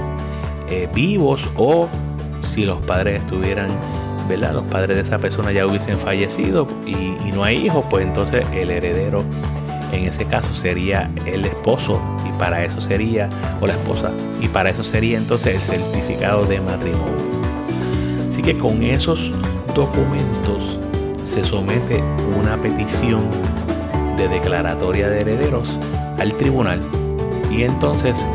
vivos 0.94 1.42
o 1.56 1.88
si 2.46 2.64
los 2.64 2.78
padres 2.80 3.20
estuvieran, 3.20 3.68
¿verdad? 4.28 4.54
Los 4.54 4.64
padres 4.64 4.96
de 4.96 5.02
esa 5.02 5.18
persona 5.18 5.52
ya 5.52 5.66
hubiesen 5.66 5.98
fallecido 5.98 6.66
y, 6.86 7.16
no 7.32 7.44
hay 7.44 7.66
hijos, 7.66 7.84
pues 7.90 8.06
entonces 8.06 8.46
el 8.54 8.70
heredero 8.70 9.22
en 9.92 10.04
ese 10.04 10.24
caso 10.24 10.54
sería 10.54 11.10
el 11.26 11.44
esposo 11.44 12.00
y 12.26 12.32
para 12.38 12.64
eso 12.64 12.80
sería, 12.80 13.28
o 13.60 13.66
la 13.66 13.74
esposa, 13.74 14.10
y 14.40 14.48
para 14.48 14.70
eso 14.70 14.82
sería 14.82 15.18
entonces 15.18 15.54
el 15.54 15.60
certificado 15.60 16.44
de 16.44 16.60
matrimonio. 16.60 17.45
Así 18.36 18.42
que 18.42 18.58
con 18.58 18.82
esos 18.82 19.32
documentos 19.74 20.78
se 21.24 21.42
somete 21.42 22.02
una 22.38 22.58
petición 22.58 23.22
de 24.18 24.28
declaratoria 24.28 25.08
de 25.08 25.22
herederos 25.22 25.78
al 26.18 26.34
tribunal 26.34 26.82
y 27.50 27.62
entonces 27.62 28.26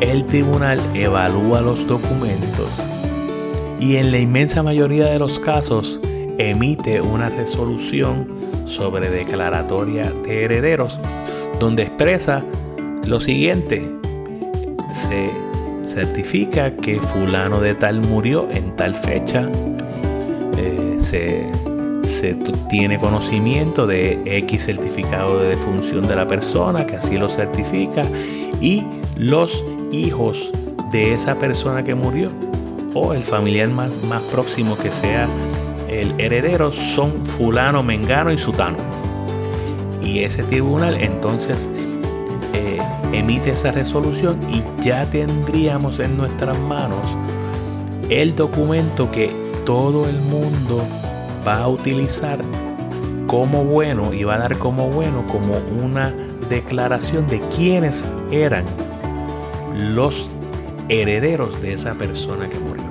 el 0.00 0.24
tribunal 0.24 0.80
evalúa 0.94 1.60
los 1.60 1.86
documentos 1.86 2.68
y 3.78 3.98
en 3.98 4.10
la 4.10 4.18
inmensa 4.18 4.64
mayoría 4.64 5.04
de 5.04 5.20
los 5.20 5.38
casos 5.38 6.00
emite 6.38 7.00
una 7.00 7.28
resolución 7.28 8.26
sobre 8.66 9.10
declaratoria 9.10 10.10
de 10.24 10.42
herederos 10.42 10.98
donde 11.60 11.84
expresa 11.84 12.42
lo 13.04 13.20
siguiente. 13.20 13.88
Se 14.90 15.30
certifica 15.96 16.72
que 16.72 17.00
fulano 17.00 17.58
de 17.58 17.74
tal 17.74 18.02
murió 18.02 18.50
en 18.52 18.76
tal 18.76 18.94
fecha. 18.94 19.48
Eh, 20.58 20.98
se, 20.98 21.46
se 22.06 22.36
tiene 22.68 22.98
conocimiento 22.98 23.86
de 23.86 24.20
X 24.26 24.66
certificado 24.66 25.40
de 25.40 25.48
defunción 25.48 26.06
de 26.06 26.14
la 26.14 26.28
persona 26.28 26.86
que 26.86 26.96
así 26.96 27.16
lo 27.16 27.30
certifica 27.30 28.02
y 28.60 28.84
los 29.16 29.64
hijos 29.90 30.52
de 30.92 31.14
esa 31.14 31.38
persona 31.38 31.82
que 31.82 31.94
murió 31.94 32.30
o 32.92 33.14
el 33.14 33.22
familiar 33.22 33.68
más, 33.70 33.90
más 34.06 34.20
próximo 34.24 34.76
que 34.76 34.90
sea 34.90 35.26
el 35.88 36.20
heredero 36.20 36.72
son 36.72 37.24
fulano, 37.24 37.82
mengano 37.82 38.30
y 38.30 38.36
sutano. 38.36 38.76
Y 40.02 40.24
ese 40.24 40.42
tribunal 40.42 40.96
entonces 41.00 41.70
emite 43.12 43.52
esa 43.52 43.70
resolución 43.70 44.38
y 44.50 44.62
ya 44.84 45.04
tendríamos 45.06 46.00
en 46.00 46.16
nuestras 46.16 46.58
manos 46.58 47.04
el 48.08 48.36
documento 48.36 49.10
que 49.10 49.30
todo 49.64 50.08
el 50.08 50.20
mundo 50.20 50.84
va 51.46 51.58
a 51.58 51.68
utilizar 51.68 52.38
como 53.26 53.64
bueno 53.64 54.12
y 54.12 54.24
va 54.24 54.36
a 54.36 54.38
dar 54.38 54.58
como 54.58 54.88
bueno 54.88 55.24
como 55.26 55.58
una 55.82 56.14
declaración 56.48 57.26
de 57.26 57.40
quiénes 57.54 58.06
eran 58.30 58.64
los 59.74 60.28
herederos 60.88 61.60
de 61.60 61.72
esa 61.74 61.94
persona 61.94 62.48
que 62.48 62.58
murió. 62.58 62.84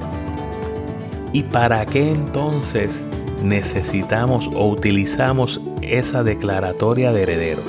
¿Y 1.31 1.43
para 1.43 1.86
qué 1.86 2.12
entonces 2.12 3.03
necesitamos 3.43 4.48
o 4.53 4.69
utilizamos 4.69 5.62
esa 5.81 6.24
declaratoria 6.24 7.12
de 7.12 7.24
herederos? 7.24 7.65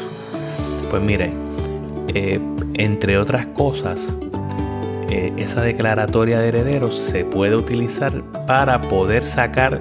Pues 0.90 1.02
mire, 1.02 1.45
eh, 2.08 2.40
entre 2.74 3.18
otras 3.18 3.46
cosas, 3.46 4.12
eh, 5.10 5.32
esa 5.36 5.62
declaratoria 5.62 6.40
de 6.40 6.48
herederos 6.48 6.98
se 6.98 7.24
puede 7.24 7.54
utilizar 7.54 8.12
para 8.46 8.80
poder 8.82 9.24
sacar 9.24 9.80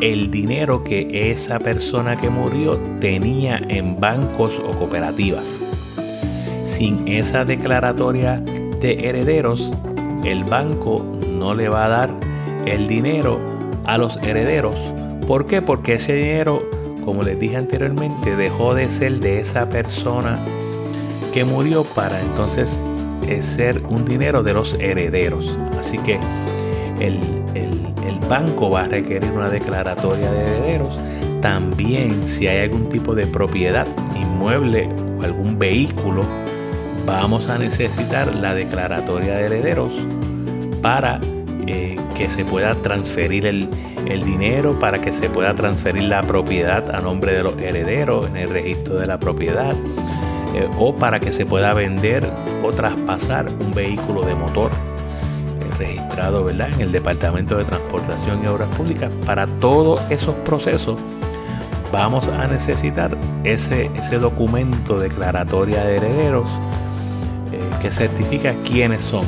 el 0.00 0.30
dinero 0.30 0.84
que 0.84 1.30
esa 1.30 1.58
persona 1.58 2.16
que 2.16 2.30
murió 2.30 2.78
tenía 3.00 3.60
en 3.68 4.00
bancos 4.00 4.52
o 4.58 4.70
cooperativas. 4.78 5.58
Sin 6.64 7.06
esa 7.08 7.44
declaratoria 7.44 8.40
de 8.80 9.08
herederos, 9.08 9.72
el 10.24 10.44
banco 10.44 11.04
no 11.28 11.54
le 11.54 11.68
va 11.68 11.86
a 11.86 11.88
dar 11.88 12.10
el 12.64 12.86
dinero 12.86 13.38
a 13.84 13.98
los 13.98 14.18
herederos. 14.18 14.76
¿Por 15.26 15.46
qué? 15.46 15.60
Porque 15.60 15.94
ese 15.94 16.14
dinero, 16.14 16.62
como 17.04 17.22
les 17.22 17.38
dije 17.38 17.56
anteriormente, 17.56 18.36
dejó 18.36 18.74
de 18.74 18.88
ser 18.88 19.20
de 19.20 19.40
esa 19.40 19.68
persona 19.68 20.38
que 21.32 21.44
murió 21.44 21.84
para 21.84 22.20
entonces 22.20 22.80
eh, 23.26 23.42
ser 23.42 23.82
un 23.88 24.04
dinero 24.04 24.42
de 24.42 24.54
los 24.54 24.74
herederos. 24.74 25.56
Así 25.78 25.98
que 25.98 26.18
el, 27.00 27.20
banco 28.28 28.70
va 28.70 28.82
a 28.82 28.84
requerir 28.84 29.28
una 29.32 29.50
declaratoria 29.50 30.30
de 30.30 30.38
herederos. 30.38 30.96
También 31.42 32.28
si 32.28 32.46
hay 32.46 32.60
algún 32.60 32.88
tipo 32.88 33.12
de 33.16 33.26
propiedad 33.26 33.88
inmueble 34.14 34.88
o 35.18 35.24
algún 35.24 35.58
vehículo, 35.58 36.22
vamos 37.04 37.48
a 37.48 37.58
necesitar 37.58 38.38
la 38.38 38.54
declaratoria 38.54 39.34
de 39.34 39.46
herederos 39.46 39.90
para 40.80 41.18
eh, 41.66 41.96
que 42.16 42.30
se 42.30 42.44
pueda 42.44 42.76
transferir 42.76 43.46
el, 43.46 43.68
el, 44.06 44.22
dinero, 44.22 44.78
para 44.78 45.00
que 45.00 45.12
se 45.12 45.28
pueda 45.28 45.52
transferir 45.54 46.04
la 46.04 46.22
propiedad 46.22 46.88
a 46.94 47.00
nombre 47.00 47.32
de 47.32 47.42
los 47.42 47.58
herederos 47.58 48.28
en 48.28 48.36
el 48.36 48.50
registro 48.50 48.94
de 48.94 49.08
la 49.08 49.18
propiedad. 49.18 49.74
Eh, 50.54 50.68
o 50.78 50.94
para 50.94 51.20
que 51.20 51.30
se 51.30 51.46
pueda 51.46 51.72
vender 51.74 52.28
o 52.64 52.72
traspasar 52.72 53.48
un 53.60 53.72
vehículo 53.72 54.22
de 54.22 54.34
motor 54.34 54.72
eh, 54.72 55.78
registrado 55.78 56.44
¿verdad? 56.44 56.70
en 56.72 56.80
el 56.80 56.92
Departamento 56.92 57.56
de 57.56 57.64
Transportación 57.64 58.42
y 58.42 58.48
Obras 58.48 58.68
Públicas. 58.76 59.12
Para 59.24 59.46
todos 59.46 60.00
esos 60.10 60.34
procesos 60.36 60.98
vamos 61.92 62.28
a 62.28 62.48
necesitar 62.48 63.16
ese, 63.44 63.90
ese 63.94 64.18
documento 64.18 64.98
declaratoria 64.98 65.84
de 65.84 65.96
herederos 65.96 66.48
eh, 67.52 67.60
que 67.80 67.92
certifica 67.92 68.54
quiénes 68.64 69.02
son, 69.02 69.24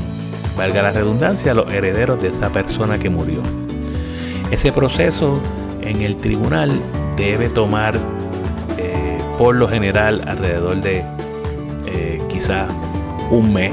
valga 0.57 0.83
la 0.83 0.91
redundancia, 0.91 1.55
los 1.55 1.73
herederos 1.73 2.21
de 2.21 2.29
esa 2.29 2.51
persona 2.51 2.99
que 2.99 3.11
murió. 3.11 3.43
Ese 4.51 4.73
proceso 4.73 5.41
en 5.83 6.03
el 6.03 6.17
tribunal 6.17 6.71
debe 7.17 7.49
tomar 7.49 7.99
por 9.39 9.57
lo 9.57 9.69
general 9.69 10.23
alrededor 10.27 10.81
de 10.81 11.05
eh, 11.87 12.21
quizás 12.29 12.71
un 13.31 13.53
mes, 13.53 13.73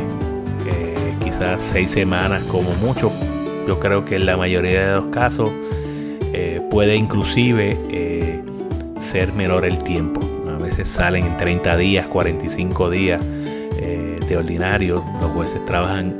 eh, 0.67 1.13
quizás 1.24 1.62
seis 1.62 1.91
semanas 1.91 2.43
como 2.45 2.72
mucho. 2.76 3.12
Yo 3.67 3.80
creo 3.80 4.06
que 4.06 4.15
en 4.15 4.26
la 4.26 4.38
mayoría 4.38 4.89
de 4.89 4.95
los 4.95 5.06
casos 5.08 5.50
eh, 6.34 6.62
puede 6.72 6.95
inclusive 6.95 7.78
ser 9.00 9.32
menor 9.34 9.65
el 9.65 9.80
tiempo. 9.84 10.22
A 10.48 10.62
veces 10.62 10.89
salen 10.89 11.26
en 11.26 11.38
30 11.38 11.78
días, 11.78 12.08
45 12.08 12.89
días 12.89 13.22
de 14.28 14.38
ordinario. 14.38 15.04
Los 15.22 15.32
jueces 15.32 15.65
trabajan 15.65 16.15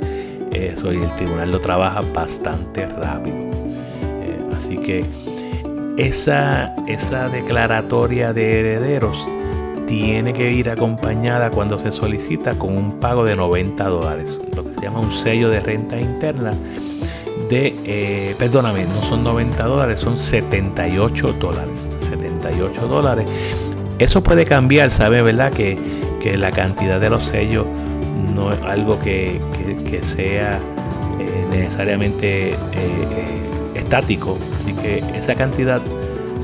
eso 0.52 0.92
y 0.92 0.96
el 0.96 1.14
tribunal 1.16 1.52
lo 1.52 1.60
trabaja 1.60 2.00
bastante 2.00 2.86
rápido. 2.86 3.36
así 4.56 4.78
que 4.78 5.04
esa, 6.06 6.74
esa 6.86 7.28
declaratoria 7.28 8.32
de 8.32 8.60
herederos 8.60 9.26
tiene 9.86 10.32
que 10.32 10.52
ir 10.52 10.70
acompañada 10.70 11.50
cuando 11.50 11.78
se 11.78 11.92
solicita 11.92 12.54
con 12.54 12.76
un 12.76 13.00
pago 13.00 13.24
de 13.24 13.36
90 13.36 13.84
dólares, 13.88 14.38
lo 14.54 14.64
que 14.64 14.72
se 14.72 14.82
llama 14.82 15.00
un 15.00 15.12
sello 15.12 15.48
de 15.48 15.60
renta 15.60 16.00
interna 16.00 16.52
de, 17.50 17.74
eh, 17.84 18.34
perdóname, 18.38 18.84
no 18.84 19.02
son 19.02 19.24
90 19.24 19.64
dólares, 19.64 20.00
son 20.00 20.16
78 20.16 21.32
dólares. 21.34 21.88
78 22.00 22.86
dólares. 22.86 23.26
Eso 23.98 24.22
puede 24.22 24.46
cambiar, 24.46 24.92
¿sabe? 24.92 25.20
¿Verdad? 25.20 25.52
Que, 25.52 25.78
la 26.36 26.50
cantidad 26.52 27.00
de 27.00 27.08
los 27.08 27.24
sellos 27.24 27.66
no 28.34 28.52
es 28.52 28.62
algo 28.62 29.00
que, 29.00 29.40
sea 30.02 30.58
eh, 31.18 31.46
necesariamente 31.50 32.50
eh, 32.50 32.56
estático. 33.90 34.38
Así 34.54 34.72
que 34.72 35.02
esa 35.16 35.34
cantidad 35.34 35.82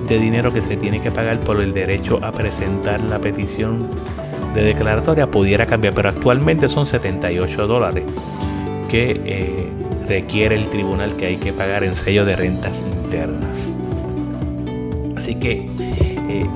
de 0.09 0.19
dinero 0.19 0.53
que 0.53 0.61
se 0.61 0.77
tiene 0.77 1.01
que 1.01 1.13
pagar 1.13 1.39
por 1.39 1.61
el 1.61 1.73
derecho 1.73 2.19
a 2.23 2.33
presentar 2.33 3.01
la 3.05 3.21
petición 3.21 3.89
de 4.53 4.63
declaratoria 4.63 5.29
pudiera 5.29 5.67
cambiar, 5.67 5.95
pero 5.95 6.09
actualmente 6.09 6.69
son 6.69 6.87
78 6.87 7.67
dólares 7.69 8.03
que 8.89 9.21
eh, 9.25 9.67
requiere 10.09 10.57
el 10.57 10.69
tribunal 10.69 11.15
que 11.15 11.27
hay 11.27 11.37
que 11.37 11.53
pagar 11.53 11.85
en 11.85 11.95
sello 11.95 12.25
de 12.25 12.35
rentas 12.35 12.83
internas. 13.05 13.69
Así 15.17 15.37
que 15.37 15.69
eh, 16.29 16.47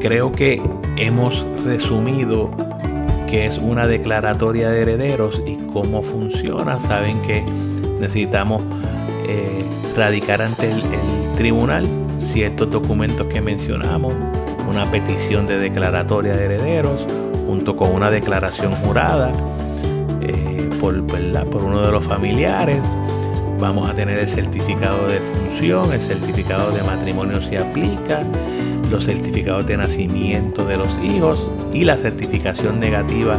creo 0.00 0.32
que 0.32 0.60
hemos 0.98 1.46
resumido 1.64 2.50
qué 3.26 3.46
es 3.46 3.56
una 3.56 3.86
declaratoria 3.86 4.68
de 4.68 4.82
herederos 4.82 5.42
y 5.46 5.56
cómo 5.72 6.02
funciona. 6.02 6.78
Saben 6.78 7.22
que 7.22 7.42
necesitamos 8.00 8.62
eh, 9.28 9.62
radicar 9.94 10.40
ante 10.40 10.70
el 10.70 10.82
tribunal 11.36 11.86
ciertos 12.18 12.70
documentos 12.70 13.26
que 13.26 13.42
mencionamos, 13.42 14.14
una 14.68 14.90
petición 14.90 15.46
de 15.46 15.58
declaratoria 15.58 16.34
de 16.34 16.46
herederos, 16.46 17.06
junto 17.46 17.76
con 17.76 17.92
una 17.92 18.10
declaración 18.10 18.72
jurada 18.72 19.32
eh, 20.22 20.68
por, 20.80 21.06
por 21.06 21.62
uno 21.62 21.82
de 21.82 21.92
los 21.92 22.04
familiares. 22.04 22.82
Vamos 23.60 23.90
a 23.90 23.94
tener 23.94 24.18
el 24.18 24.28
certificado 24.28 25.08
de 25.08 25.18
función, 25.20 25.92
el 25.92 26.00
certificado 26.00 26.70
de 26.72 26.82
matrimonio 26.82 27.42
si 27.42 27.56
aplica, 27.56 28.22
los 28.90 29.04
certificados 29.04 29.66
de 29.66 29.76
nacimiento 29.76 30.64
de 30.64 30.78
los 30.78 30.98
hijos 31.00 31.50
y 31.72 31.84
la 31.84 31.98
certificación 31.98 32.80
negativa 32.80 33.36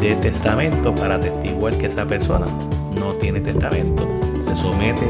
de 0.00 0.14
testamento 0.16 0.94
para 0.94 1.14
atestiguar 1.14 1.78
que 1.78 1.86
esa 1.86 2.04
persona 2.04 2.46
no 2.98 3.14
tiene 3.14 3.40
testamento. 3.40 4.25
Somete 4.60 5.08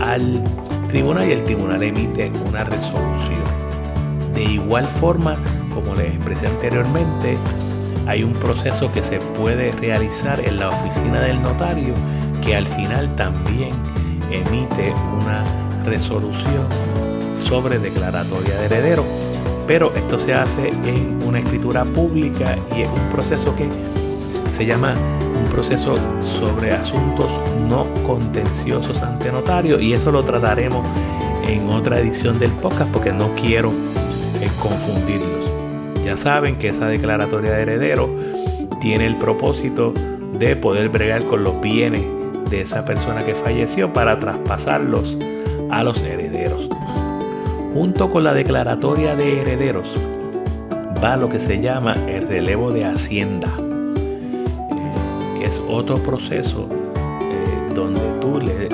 al 0.00 0.42
tribunal 0.88 1.28
y 1.28 1.32
el 1.32 1.44
tribunal 1.44 1.82
emite 1.82 2.32
una 2.48 2.64
resolución. 2.64 3.44
De 4.34 4.42
igual 4.42 4.86
forma, 4.86 5.36
como 5.74 5.94
les 5.94 6.14
expresé 6.14 6.46
anteriormente, 6.46 7.36
hay 8.06 8.24
un 8.24 8.32
proceso 8.32 8.92
que 8.92 9.02
se 9.02 9.18
puede 9.18 9.70
realizar 9.72 10.40
en 10.40 10.58
la 10.58 10.70
oficina 10.70 11.20
del 11.20 11.40
notario 11.42 11.94
que 12.42 12.56
al 12.56 12.66
final 12.66 13.14
también 13.16 13.70
emite 14.30 14.92
una 15.20 15.44
resolución 15.84 16.66
sobre 17.40 17.78
declaratoria 17.78 18.56
de 18.56 18.66
heredero. 18.66 19.04
Pero 19.66 19.94
esto 19.94 20.18
se 20.18 20.34
hace 20.34 20.68
en 20.68 21.20
una 21.24 21.38
escritura 21.38 21.84
pública 21.84 22.56
y 22.76 22.82
es 22.82 22.88
un 22.88 23.08
proceso 23.10 23.54
que 23.54 23.68
se 24.50 24.66
llama 24.66 24.94
un 25.40 25.48
proceso 25.50 25.96
sobre 26.38 26.72
asuntos 26.72 27.30
no 27.68 27.86
contenciosos 28.06 29.02
ante 29.02 29.32
notario 29.32 29.80
y 29.80 29.92
eso 29.92 30.10
lo 30.10 30.22
trataremos 30.22 30.86
en 31.46 31.68
otra 31.68 31.98
edición 31.98 32.38
del 32.38 32.50
podcast 32.52 32.90
porque 32.92 33.12
no 33.12 33.34
quiero 33.34 33.70
eh, 34.40 34.50
confundirlos. 34.60 35.50
Ya 36.04 36.16
saben 36.16 36.56
que 36.56 36.68
esa 36.68 36.86
declaratoria 36.86 37.52
de 37.52 37.62
heredero 37.62 38.08
tiene 38.80 39.06
el 39.06 39.16
propósito 39.16 39.92
de 40.38 40.56
poder 40.56 40.88
bregar 40.88 41.24
con 41.24 41.44
los 41.44 41.60
bienes 41.60 42.02
de 42.50 42.62
esa 42.62 42.84
persona 42.84 43.24
que 43.24 43.34
falleció 43.34 43.92
para 43.92 44.18
traspasarlos 44.18 45.16
a 45.70 45.84
los 45.84 46.02
herederos. 46.02 46.68
Junto 47.74 48.10
con 48.10 48.24
la 48.24 48.34
declaratoria 48.34 49.14
de 49.14 49.40
herederos 49.40 49.94
va 51.02 51.16
lo 51.16 51.28
que 51.28 51.38
se 51.38 51.60
llama 51.60 51.94
el 52.08 52.26
relevo 52.26 52.72
de 52.72 52.84
hacienda, 52.84 53.48
es 55.50 55.60
otro 55.68 55.96
proceso 55.96 56.68
eh, 57.22 57.72
donde 57.74 58.00
tú 58.20 58.38
le, 58.40 58.68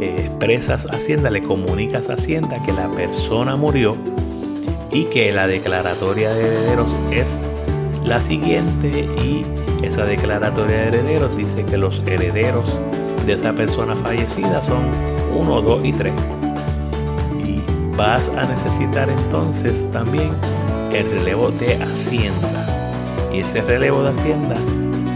eh, 0.00 0.24
expresas 0.26 0.88
Hacienda, 0.90 1.30
le 1.30 1.42
comunicas 1.42 2.10
a 2.10 2.14
Hacienda 2.14 2.60
que 2.64 2.72
la 2.72 2.88
persona 2.88 3.54
murió 3.54 3.94
y 4.90 5.04
que 5.04 5.30
la 5.32 5.46
declaratoria 5.46 6.34
de 6.34 6.46
herederos 6.46 6.90
es 7.12 7.40
la 8.04 8.20
siguiente 8.20 8.88
y 9.22 9.44
esa 9.84 10.04
declaratoria 10.04 10.76
de 10.76 10.88
herederos 10.88 11.36
dice 11.36 11.64
que 11.64 11.76
los 11.76 12.02
herederos 12.06 12.64
de 13.24 13.34
esa 13.34 13.52
persona 13.52 13.94
fallecida 13.94 14.60
son 14.60 14.82
1, 15.36 15.62
2 15.62 15.84
y 15.84 15.92
3. 15.92 16.12
Y 17.46 17.62
vas 17.96 18.28
a 18.30 18.44
necesitar 18.44 19.08
entonces 19.08 19.88
también 19.92 20.30
el 20.92 21.08
relevo 21.10 21.52
de 21.52 21.76
Hacienda. 21.76 22.66
Y 23.32 23.40
ese 23.40 23.62
relevo 23.62 24.02
de 24.02 24.10
Hacienda 24.10 24.56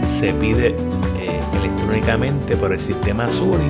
se 0.07 0.33
pide 0.33 0.69
eh, 0.69 1.39
electrónicamente 1.53 2.55
por 2.55 2.73
el 2.73 2.79
sistema 2.79 3.27
Suri 3.27 3.65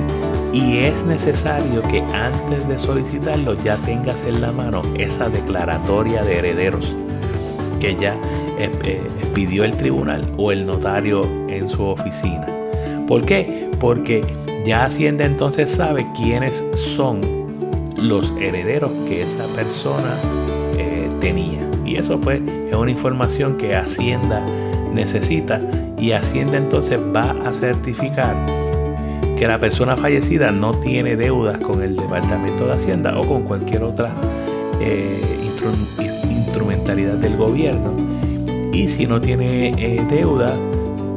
y 0.52 0.78
es 0.78 1.04
necesario 1.04 1.82
que 1.82 2.00
antes 2.00 2.66
de 2.66 2.78
solicitarlo 2.78 3.54
ya 3.62 3.76
tengas 3.78 4.24
en 4.24 4.40
la 4.40 4.52
mano 4.52 4.82
esa 4.96 5.28
declaratoria 5.28 6.22
de 6.22 6.38
herederos 6.38 6.94
que 7.80 7.96
ya 7.96 8.14
eh, 8.58 8.70
eh, 8.84 9.00
pidió 9.34 9.64
el 9.64 9.76
tribunal 9.76 10.32
o 10.36 10.52
el 10.52 10.64
notario 10.64 11.22
en 11.48 11.68
su 11.68 11.82
oficina. 11.82 12.46
¿Por 13.06 13.24
qué? 13.24 13.70
Porque 13.78 14.24
ya 14.64 14.84
Hacienda 14.84 15.24
entonces 15.24 15.70
sabe 15.70 16.06
quiénes 16.16 16.64
son 16.74 17.20
los 17.96 18.32
herederos 18.40 18.90
que 19.06 19.22
esa 19.22 19.44
persona 19.54 20.16
tenía. 21.20 21.60
Y 21.84 21.96
eso 21.96 22.20
pues 22.20 22.40
es 22.68 22.74
una 22.74 22.90
información 22.90 23.56
que 23.56 23.74
Hacienda 23.74 24.40
necesita 24.92 25.60
y 26.00 26.12
Hacienda 26.12 26.56
entonces 26.56 27.00
va 27.14 27.34
a 27.44 27.52
certificar 27.52 28.34
que 29.36 29.46
la 29.46 29.58
persona 29.58 29.96
fallecida 29.96 30.50
no 30.50 30.74
tiene 30.74 31.16
deudas 31.16 31.58
con 31.58 31.82
el 31.82 31.96
Departamento 31.96 32.66
de 32.66 32.72
Hacienda 32.72 33.18
o 33.18 33.26
con 33.26 33.42
cualquier 33.42 33.84
otra 33.84 34.10
instrumentalidad 36.30 37.14
del 37.14 37.36
gobierno 37.36 37.92
y 38.72 38.88
si 38.88 39.06
no 39.06 39.20
tiene 39.20 39.68
eh, 39.76 40.04
deuda, 40.08 40.54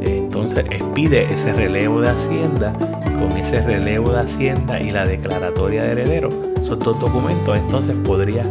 entonces 0.01 0.65
pide 0.95 1.31
ese 1.31 1.53
relevo 1.53 2.01
de 2.01 2.09
Hacienda. 2.09 2.73
Con 3.19 3.37
ese 3.37 3.61
relevo 3.61 4.11
de 4.11 4.21
Hacienda 4.21 4.81
y 4.81 4.89
la 4.89 5.05
declaratoria 5.05 5.83
de 5.83 5.91
heredero, 5.91 6.29
son 6.63 6.79
dos 6.79 6.99
documentos, 6.99 7.55
entonces 7.55 7.95
podría 8.03 8.43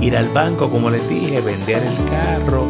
ir 0.00 0.16
al 0.16 0.28
banco, 0.28 0.70
como 0.70 0.90
les 0.90 1.08
dije, 1.08 1.40
vender 1.40 1.82
el 1.82 2.10
carro 2.10 2.66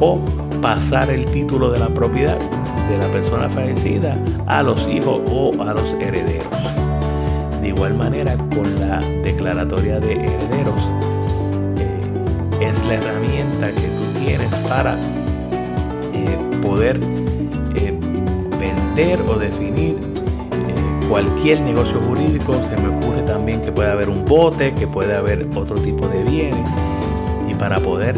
o 0.00 0.20
pasar 0.62 1.10
el 1.10 1.26
título 1.26 1.72
de 1.72 1.80
la 1.80 1.88
propiedad 1.88 2.38
de 2.88 2.96
la 2.96 3.08
persona 3.08 3.48
fallecida 3.48 4.16
a 4.46 4.62
los 4.62 4.86
hijos 4.86 5.20
o 5.28 5.50
a 5.60 5.74
los 5.74 5.94
herederos. 5.94 6.46
De 7.60 7.68
igual 7.68 7.94
manera, 7.94 8.36
con 8.36 8.80
la 8.80 9.00
declaratoria 9.22 9.98
de 9.98 10.12
herederos, 10.12 10.80
eh, 11.78 12.68
es 12.68 12.84
la 12.84 12.94
herramienta 12.94 13.72
que 13.72 13.88
tú 13.88 14.20
tienes 14.24 14.54
para 14.68 14.94
eh, 16.14 16.38
poder 16.62 17.00
eh, 17.74 17.92
vender 18.60 19.20
o 19.22 19.38
definir 19.38 19.96
cualquier 21.08 21.60
negocio 21.60 22.00
jurídico. 22.00 22.54
Se 22.62 22.80
me 22.80 22.88
ocurre 22.88 23.22
también 23.22 23.60
que 23.62 23.72
puede 23.72 23.90
haber 23.90 24.08
un 24.08 24.24
bote, 24.24 24.72
que 24.74 24.86
puede 24.86 25.14
haber 25.14 25.46
otro 25.56 25.74
tipo 25.76 26.06
de 26.06 26.22
bienes. 26.22 26.68
Y 27.48 27.54
para 27.54 27.80
poder 27.80 28.14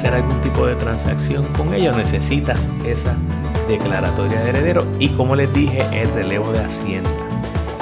hacer 0.00 0.14
algún 0.14 0.40
tipo 0.40 0.64
de 0.64 0.74
transacción 0.76 1.44
con 1.58 1.74
ellos 1.74 1.94
necesitas 1.94 2.66
esa 2.86 3.14
declaratoria 3.68 4.40
de 4.40 4.48
heredero. 4.48 4.86
Y 4.98 5.10
como 5.10 5.36
les 5.36 5.52
dije 5.52 5.84
el 5.92 6.10
relevo 6.14 6.52
de 6.52 6.60
hacienda. 6.60 7.10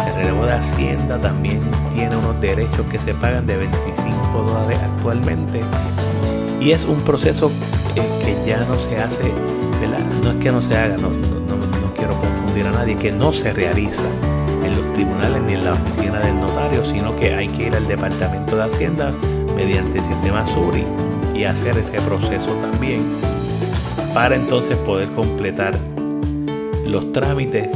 El 0.05 0.15
relevo 0.15 0.45
de 0.45 0.55
hacienda 0.55 1.21
también 1.21 1.61
tiene 1.95 2.17
unos 2.17 2.41
derechos 2.41 2.85
que 2.91 2.99
se 2.99 3.15
pagan 3.15 3.47
de 3.47 3.59
25 3.59 4.43
dólares 4.43 4.79
actualmente. 4.83 5.61
Y 6.61 6.73
es 6.73 6.83
un 6.83 7.01
proceso 7.03 7.53
eh, 7.95 8.03
que 8.25 8.51
ya 8.51 8.65
no 8.65 8.75
se 8.81 8.97
hace, 8.97 9.33
¿verdad? 9.81 10.05
No 10.25 10.33
es 10.33 10.37
que 10.39 10.51
no 10.51 10.61
se 10.61 10.77
haga, 10.77 10.97
no, 10.97 11.11
quiero 11.95 12.15
confundir 12.21 12.67
a 12.67 12.73
nadie, 12.73 12.97
que 12.97 13.13
no 13.13 13.33
se 13.33 13.53
realiza 13.53 14.03
en 14.65 14.75
los 14.75 14.93
tribunales 14.93 15.41
ni 15.45 15.53
en 15.53 15.65
la 15.65 15.75
oficina 15.75 16.19
del 16.19 16.41
notario, 16.41 16.85
sino 16.85 17.15
que 17.15 17.33
hay 17.33 17.47
que 17.47 17.69
ir 17.69 17.77
al 17.77 17.87
Departamento 17.87 18.57
de 18.57 18.65
Hacienda 18.65 19.13
mediante 19.55 19.99
el 19.99 20.05
sistema 20.05 20.45
SURI 20.45 20.85
y 21.39 21.45
hacer 21.45 21.79
ese 21.79 22.01
proceso 22.01 22.51
también 22.57 23.05
para 24.13 24.35
entonces 24.35 24.77
poder 24.79 25.09
completar 25.11 25.79
los 26.85 27.13
trámites 27.13 27.71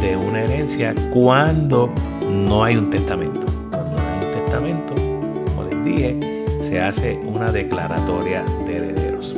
de 0.00 0.16
una 0.16 0.40
herencia 0.40 0.94
cuando 1.12 1.90
no 2.30 2.64
hay 2.64 2.76
un 2.76 2.88
testamento. 2.88 3.46
Cuando 3.70 3.90
no 3.90 3.98
hay 3.98 4.24
un 4.24 4.30
testamento, 4.30 4.94
como 4.94 5.68
les 5.68 5.84
dije, 5.84 6.44
se 6.62 6.80
hace 6.80 7.20
una 7.26 7.52
declaratoria 7.52 8.42
de 8.66 8.76
herederos. 8.76 9.36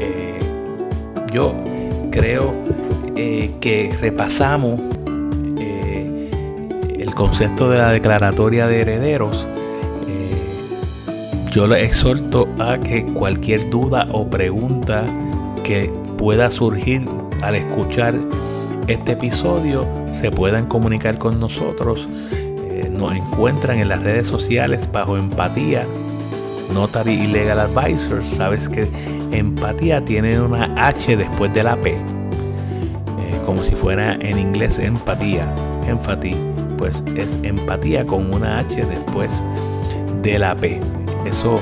Eh, 0.00 0.38
yo 1.32 1.52
creo 2.10 2.54
eh, 3.16 3.52
que 3.60 3.94
repasamos 4.00 4.80
eh, 5.58 6.30
el 6.98 7.14
concepto 7.14 7.68
de 7.68 7.78
la 7.78 7.90
declaratoria 7.90 8.66
de 8.66 8.80
herederos. 8.80 9.46
Yo 11.56 11.66
le 11.66 11.82
exhorto 11.82 12.46
a 12.58 12.76
que 12.76 13.02
cualquier 13.02 13.70
duda 13.70 14.04
o 14.12 14.28
pregunta 14.28 15.06
que 15.64 15.90
pueda 16.18 16.50
surgir 16.50 17.08
al 17.40 17.54
escuchar 17.54 18.14
este 18.88 19.12
episodio 19.12 19.88
se 20.12 20.30
puedan 20.30 20.66
comunicar 20.66 21.16
con 21.16 21.40
nosotros. 21.40 22.06
nos 22.90 23.12
encuentran 23.12 23.78
en 23.78 23.88
las 23.88 24.02
redes 24.02 24.26
sociales 24.26 24.86
bajo 24.92 25.16
empatía 25.16 25.86
Notary 26.74 27.14
y 27.14 27.26
Legal 27.26 27.60
Advisor, 27.60 28.22
sabes 28.22 28.68
que 28.68 28.86
empatía 29.32 30.04
tiene 30.04 30.38
una 30.38 30.70
H 30.76 31.16
después 31.16 31.54
de 31.54 31.62
la 31.62 31.76
P, 31.76 31.92
eh, 31.92 31.98
como 33.46 33.64
si 33.64 33.74
fuera 33.74 34.12
en 34.16 34.38
inglés 34.38 34.78
empatía, 34.78 35.50
empathy, 35.88 36.36
pues 36.76 37.02
es 37.16 37.34
empatía 37.42 38.04
con 38.04 38.34
una 38.34 38.58
H 38.58 38.84
después 38.84 39.30
de 40.22 40.38
la 40.38 40.54
P. 40.54 40.80
Eso 41.26 41.60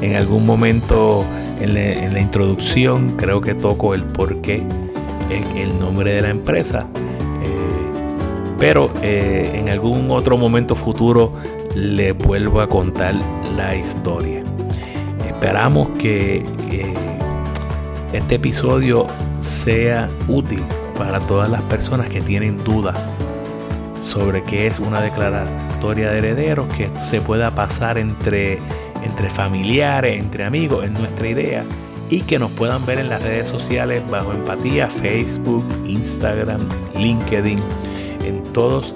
en 0.00 0.16
algún 0.16 0.44
momento 0.44 1.24
en 1.60 1.74
la, 1.74 2.20
introducción 2.20 3.16
creo 3.16 3.40
que 3.40 3.54
toco 3.54 3.94
el 3.94 4.02
por 4.02 4.40
qué 4.40 4.62
el 5.56 5.78
nombre 5.78 6.14
de 6.14 6.22
la 6.22 6.30
empresa. 6.30 6.86
Eh, 7.42 8.04
pero 8.58 8.90
eh, 9.02 9.52
en 9.54 9.68
algún 9.68 10.10
otro 10.10 10.36
momento 10.36 10.74
futuro 10.74 11.32
le 11.74 12.12
vuelvo 12.12 12.60
a 12.60 12.68
contar 12.68 13.14
la 13.56 13.76
historia. 13.76 14.42
Esperamos 15.26 15.88
que 15.98 16.44
eh, 16.70 16.94
este 18.12 18.36
episodio 18.36 19.06
sea 19.40 20.08
útil 20.28 20.62
para 20.96 21.20
todas 21.20 21.48
las 21.48 21.62
personas 21.62 22.08
que 22.08 22.20
tienen 22.20 22.62
dudas 22.62 22.96
sobre 24.00 24.42
qué 24.42 24.66
es 24.66 24.78
una 24.78 25.00
declaratoria 25.00 26.10
de 26.10 26.18
herederos, 26.18 26.68
que 26.74 26.88
se 27.04 27.20
pueda 27.20 27.50
pasar 27.50 27.98
entre, 27.98 28.58
entre 29.04 29.30
familiares, 29.30 30.18
entre 30.18 30.44
amigos, 30.44 30.84
es 30.84 30.90
nuestra 30.90 31.28
idea, 31.28 31.64
y 32.10 32.22
que 32.22 32.38
nos 32.38 32.50
puedan 32.52 32.84
ver 32.86 32.98
en 32.98 33.08
las 33.08 33.22
redes 33.22 33.48
sociales 33.48 34.02
bajo 34.10 34.32
empatía, 34.32 34.88
Facebook, 34.88 35.64
Instagram, 35.86 36.68
LinkedIn, 36.96 37.58
en 38.24 38.42
todos 38.52 38.92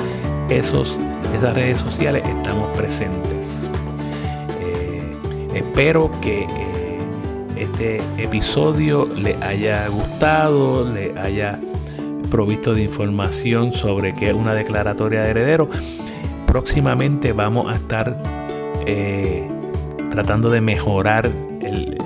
esos 0.49 0.97
esas 1.35 1.55
redes 1.55 1.79
sociales 1.79 2.25
estamos 2.27 2.77
presentes. 2.77 3.68
Eh, 4.61 5.14
espero 5.55 6.11
que 6.21 6.44
eh, 6.44 6.99
este 7.57 8.01
episodio 8.16 9.07
le 9.07 9.37
haya 9.37 9.87
gustado, 9.88 10.90
le 10.90 11.18
haya 11.18 11.59
provisto 12.31 12.75
de 12.75 12.83
información 12.83 13.73
sobre 13.73 14.14
qué 14.14 14.31
es 14.31 14.35
una 14.35 14.55
declaratoria 14.55 15.23
de 15.23 15.31
heredero. 15.31 15.68
próximamente 16.47 17.33
vamos 17.33 17.71
a 17.71 17.77
estar 17.77 18.16
eh, 18.87 19.47
tratando 20.11 20.51
de 20.51 20.61
mejorar 20.61 21.31
el, 21.62 21.97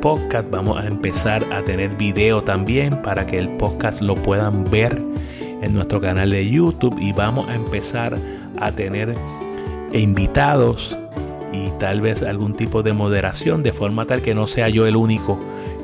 podcast. 0.00 0.48
Vamos 0.48 0.78
a 0.78 0.86
empezar 0.86 1.44
a 1.52 1.60
tener 1.60 1.90
video 1.90 2.42
también 2.42 3.02
para 3.02 3.26
que 3.26 3.36
el 3.36 3.50
podcast 3.58 4.00
lo 4.00 4.14
puedan 4.14 4.64
ver 4.70 4.98
en 5.60 5.74
nuestro 5.74 6.00
canal 6.00 6.30
de 6.30 6.48
YouTube 6.48 6.98
y 6.98 7.12
vamos 7.12 7.50
a 7.50 7.54
empezar 7.54 8.16
a 8.58 8.72
tener 8.72 9.14
invitados 9.92 10.96
y 11.52 11.68
tal 11.78 12.00
vez 12.00 12.22
algún 12.22 12.54
tipo 12.54 12.82
de 12.82 12.94
moderación 12.94 13.62
de 13.62 13.74
forma 13.74 14.06
tal 14.06 14.22
que 14.22 14.34
no 14.34 14.46
sea 14.46 14.70
yo 14.70 14.86
el 14.86 14.96
único 14.96 15.38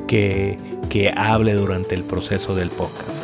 que, 0.07 0.57
que 0.89 1.13
hable 1.15 1.53
durante 1.53 1.93
el 1.93 2.03
proceso 2.03 2.55
del 2.55 2.71
podcast. 2.71 3.17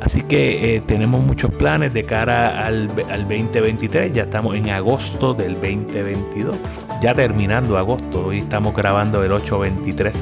Así 0.00 0.22
que 0.22 0.76
eh, 0.76 0.80
tenemos 0.80 1.24
muchos 1.24 1.50
planes 1.50 1.92
de 1.92 2.04
cara 2.04 2.64
al, 2.64 2.88
al, 3.10 3.22
2023. 3.22 4.12
Ya 4.12 4.22
estamos 4.22 4.54
en 4.54 4.70
agosto 4.70 5.34
del 5.34 5.54
2022. 5.54 6.56
Ya 7.00 7.14
terminando 7.14 7.78
agosto. 7.78 8.26
Hoy 8.26 8.40
estamos 8.40 8.74
grabando 8.74 9.22
el 9.22 9.30
8-23. 9.30 10.12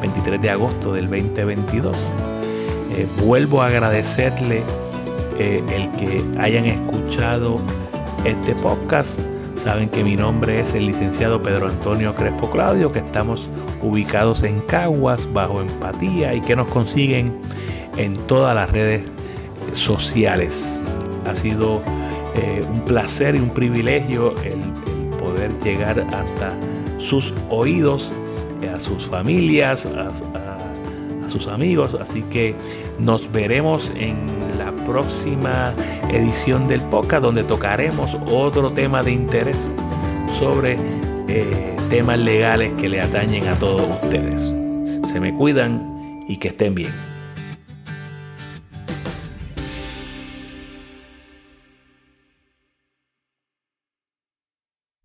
23 0.00 0.42
de 0.42 0.50
agosto 0.50 0.92
del 0.92 1.08
2022. 1.08 1.96
Eh, 2.90 3.06
vuelvo 3.24 3.62
a 3.62 3.66
agradecerle 3.66 4.64
eh, 5.38 5.62
el 5.72 5.88
que 5.92 6.24
hayan 6.40 6.64
escuchado 6.66 7.60
este 8.24 8.52
podcast. 8.56 9.20
Saben 9.56 9.88
que 9.88 10.02
mi 10.02 10.16
nombre 10.16 10.58
es 10.58 10.74
el 10.74 10.86
licenciado 10.86 11.40
Pedro 11.40 11.68
Antonio 11.68 12.16
Crespo 12.16 12.50
Claudio, 12.50 12.90
que 12.90 12.98
estamos 12.98 13.46
ubicados 13.80 14.42
en 14.42 14.58
Caguas, 14.62 15.32
bajo 15.32 15.60
empatía 15.60 16.34
y 16.34 16.40
que 16.40 16.56
nos 16.56 16.66
consiguen 16.66 17.32
en 17.96 18.16
todas 18.26 18.56
las 18.56 18.72
redes 18.72 19.02
sociales. 19.72 20.80
Ha 21.30 21.36
sido 21.36 21.80
eh, 22.34 22.64
un 22.68 22.80
placer 22.80 23.36
y 23.36 23.38
un 23.38 23.50
privilegio 23.50 24.34
el, 24.42 24.91
llegar 25.62 26.00
hasta 26.00 26.54
sus 26.98 27.32
oídos, 27.50 28.12
a 28.74 28.78
sus 28.80 29.04
familias, 29.06 29.86
a, 29.86 30.10
sus 31.28 31.46
amigos. 31.46 31.96
Así 31.98 32.22
que 32.22 32.54
nos 32.98 33.30
veremos 33.32 33.90
en 33.96 34.16
la 34.58 34.70
próxima 34.84 35.72
edición 36.10 36.68
del 36.68 36.82
podcast 36.82 37.22
donde 37.22 37.42
tocaremos 37.42 38.16
otro 38.26 38.72
tema 38.72 39.02
de 39.02 39.12
interés 39.12 39.56
sobre 40.38 40.76
eh, 41.28 41.76
temas 41.88 42.18
legales 42.18 42.72
que 42.74 42.88
le 42.88 43.00
atañen 43.00 43.48
a 43.48 43.54
todos 43.58 43.82
ustedes. 44.02 44.54
Se 45.10 45.20
me 45.20 45.34
cuidan 45.34 46.22
y 46.28 46.36
que 46.36 46.48
estén 46.48 46.74
bien. 46.74 47.11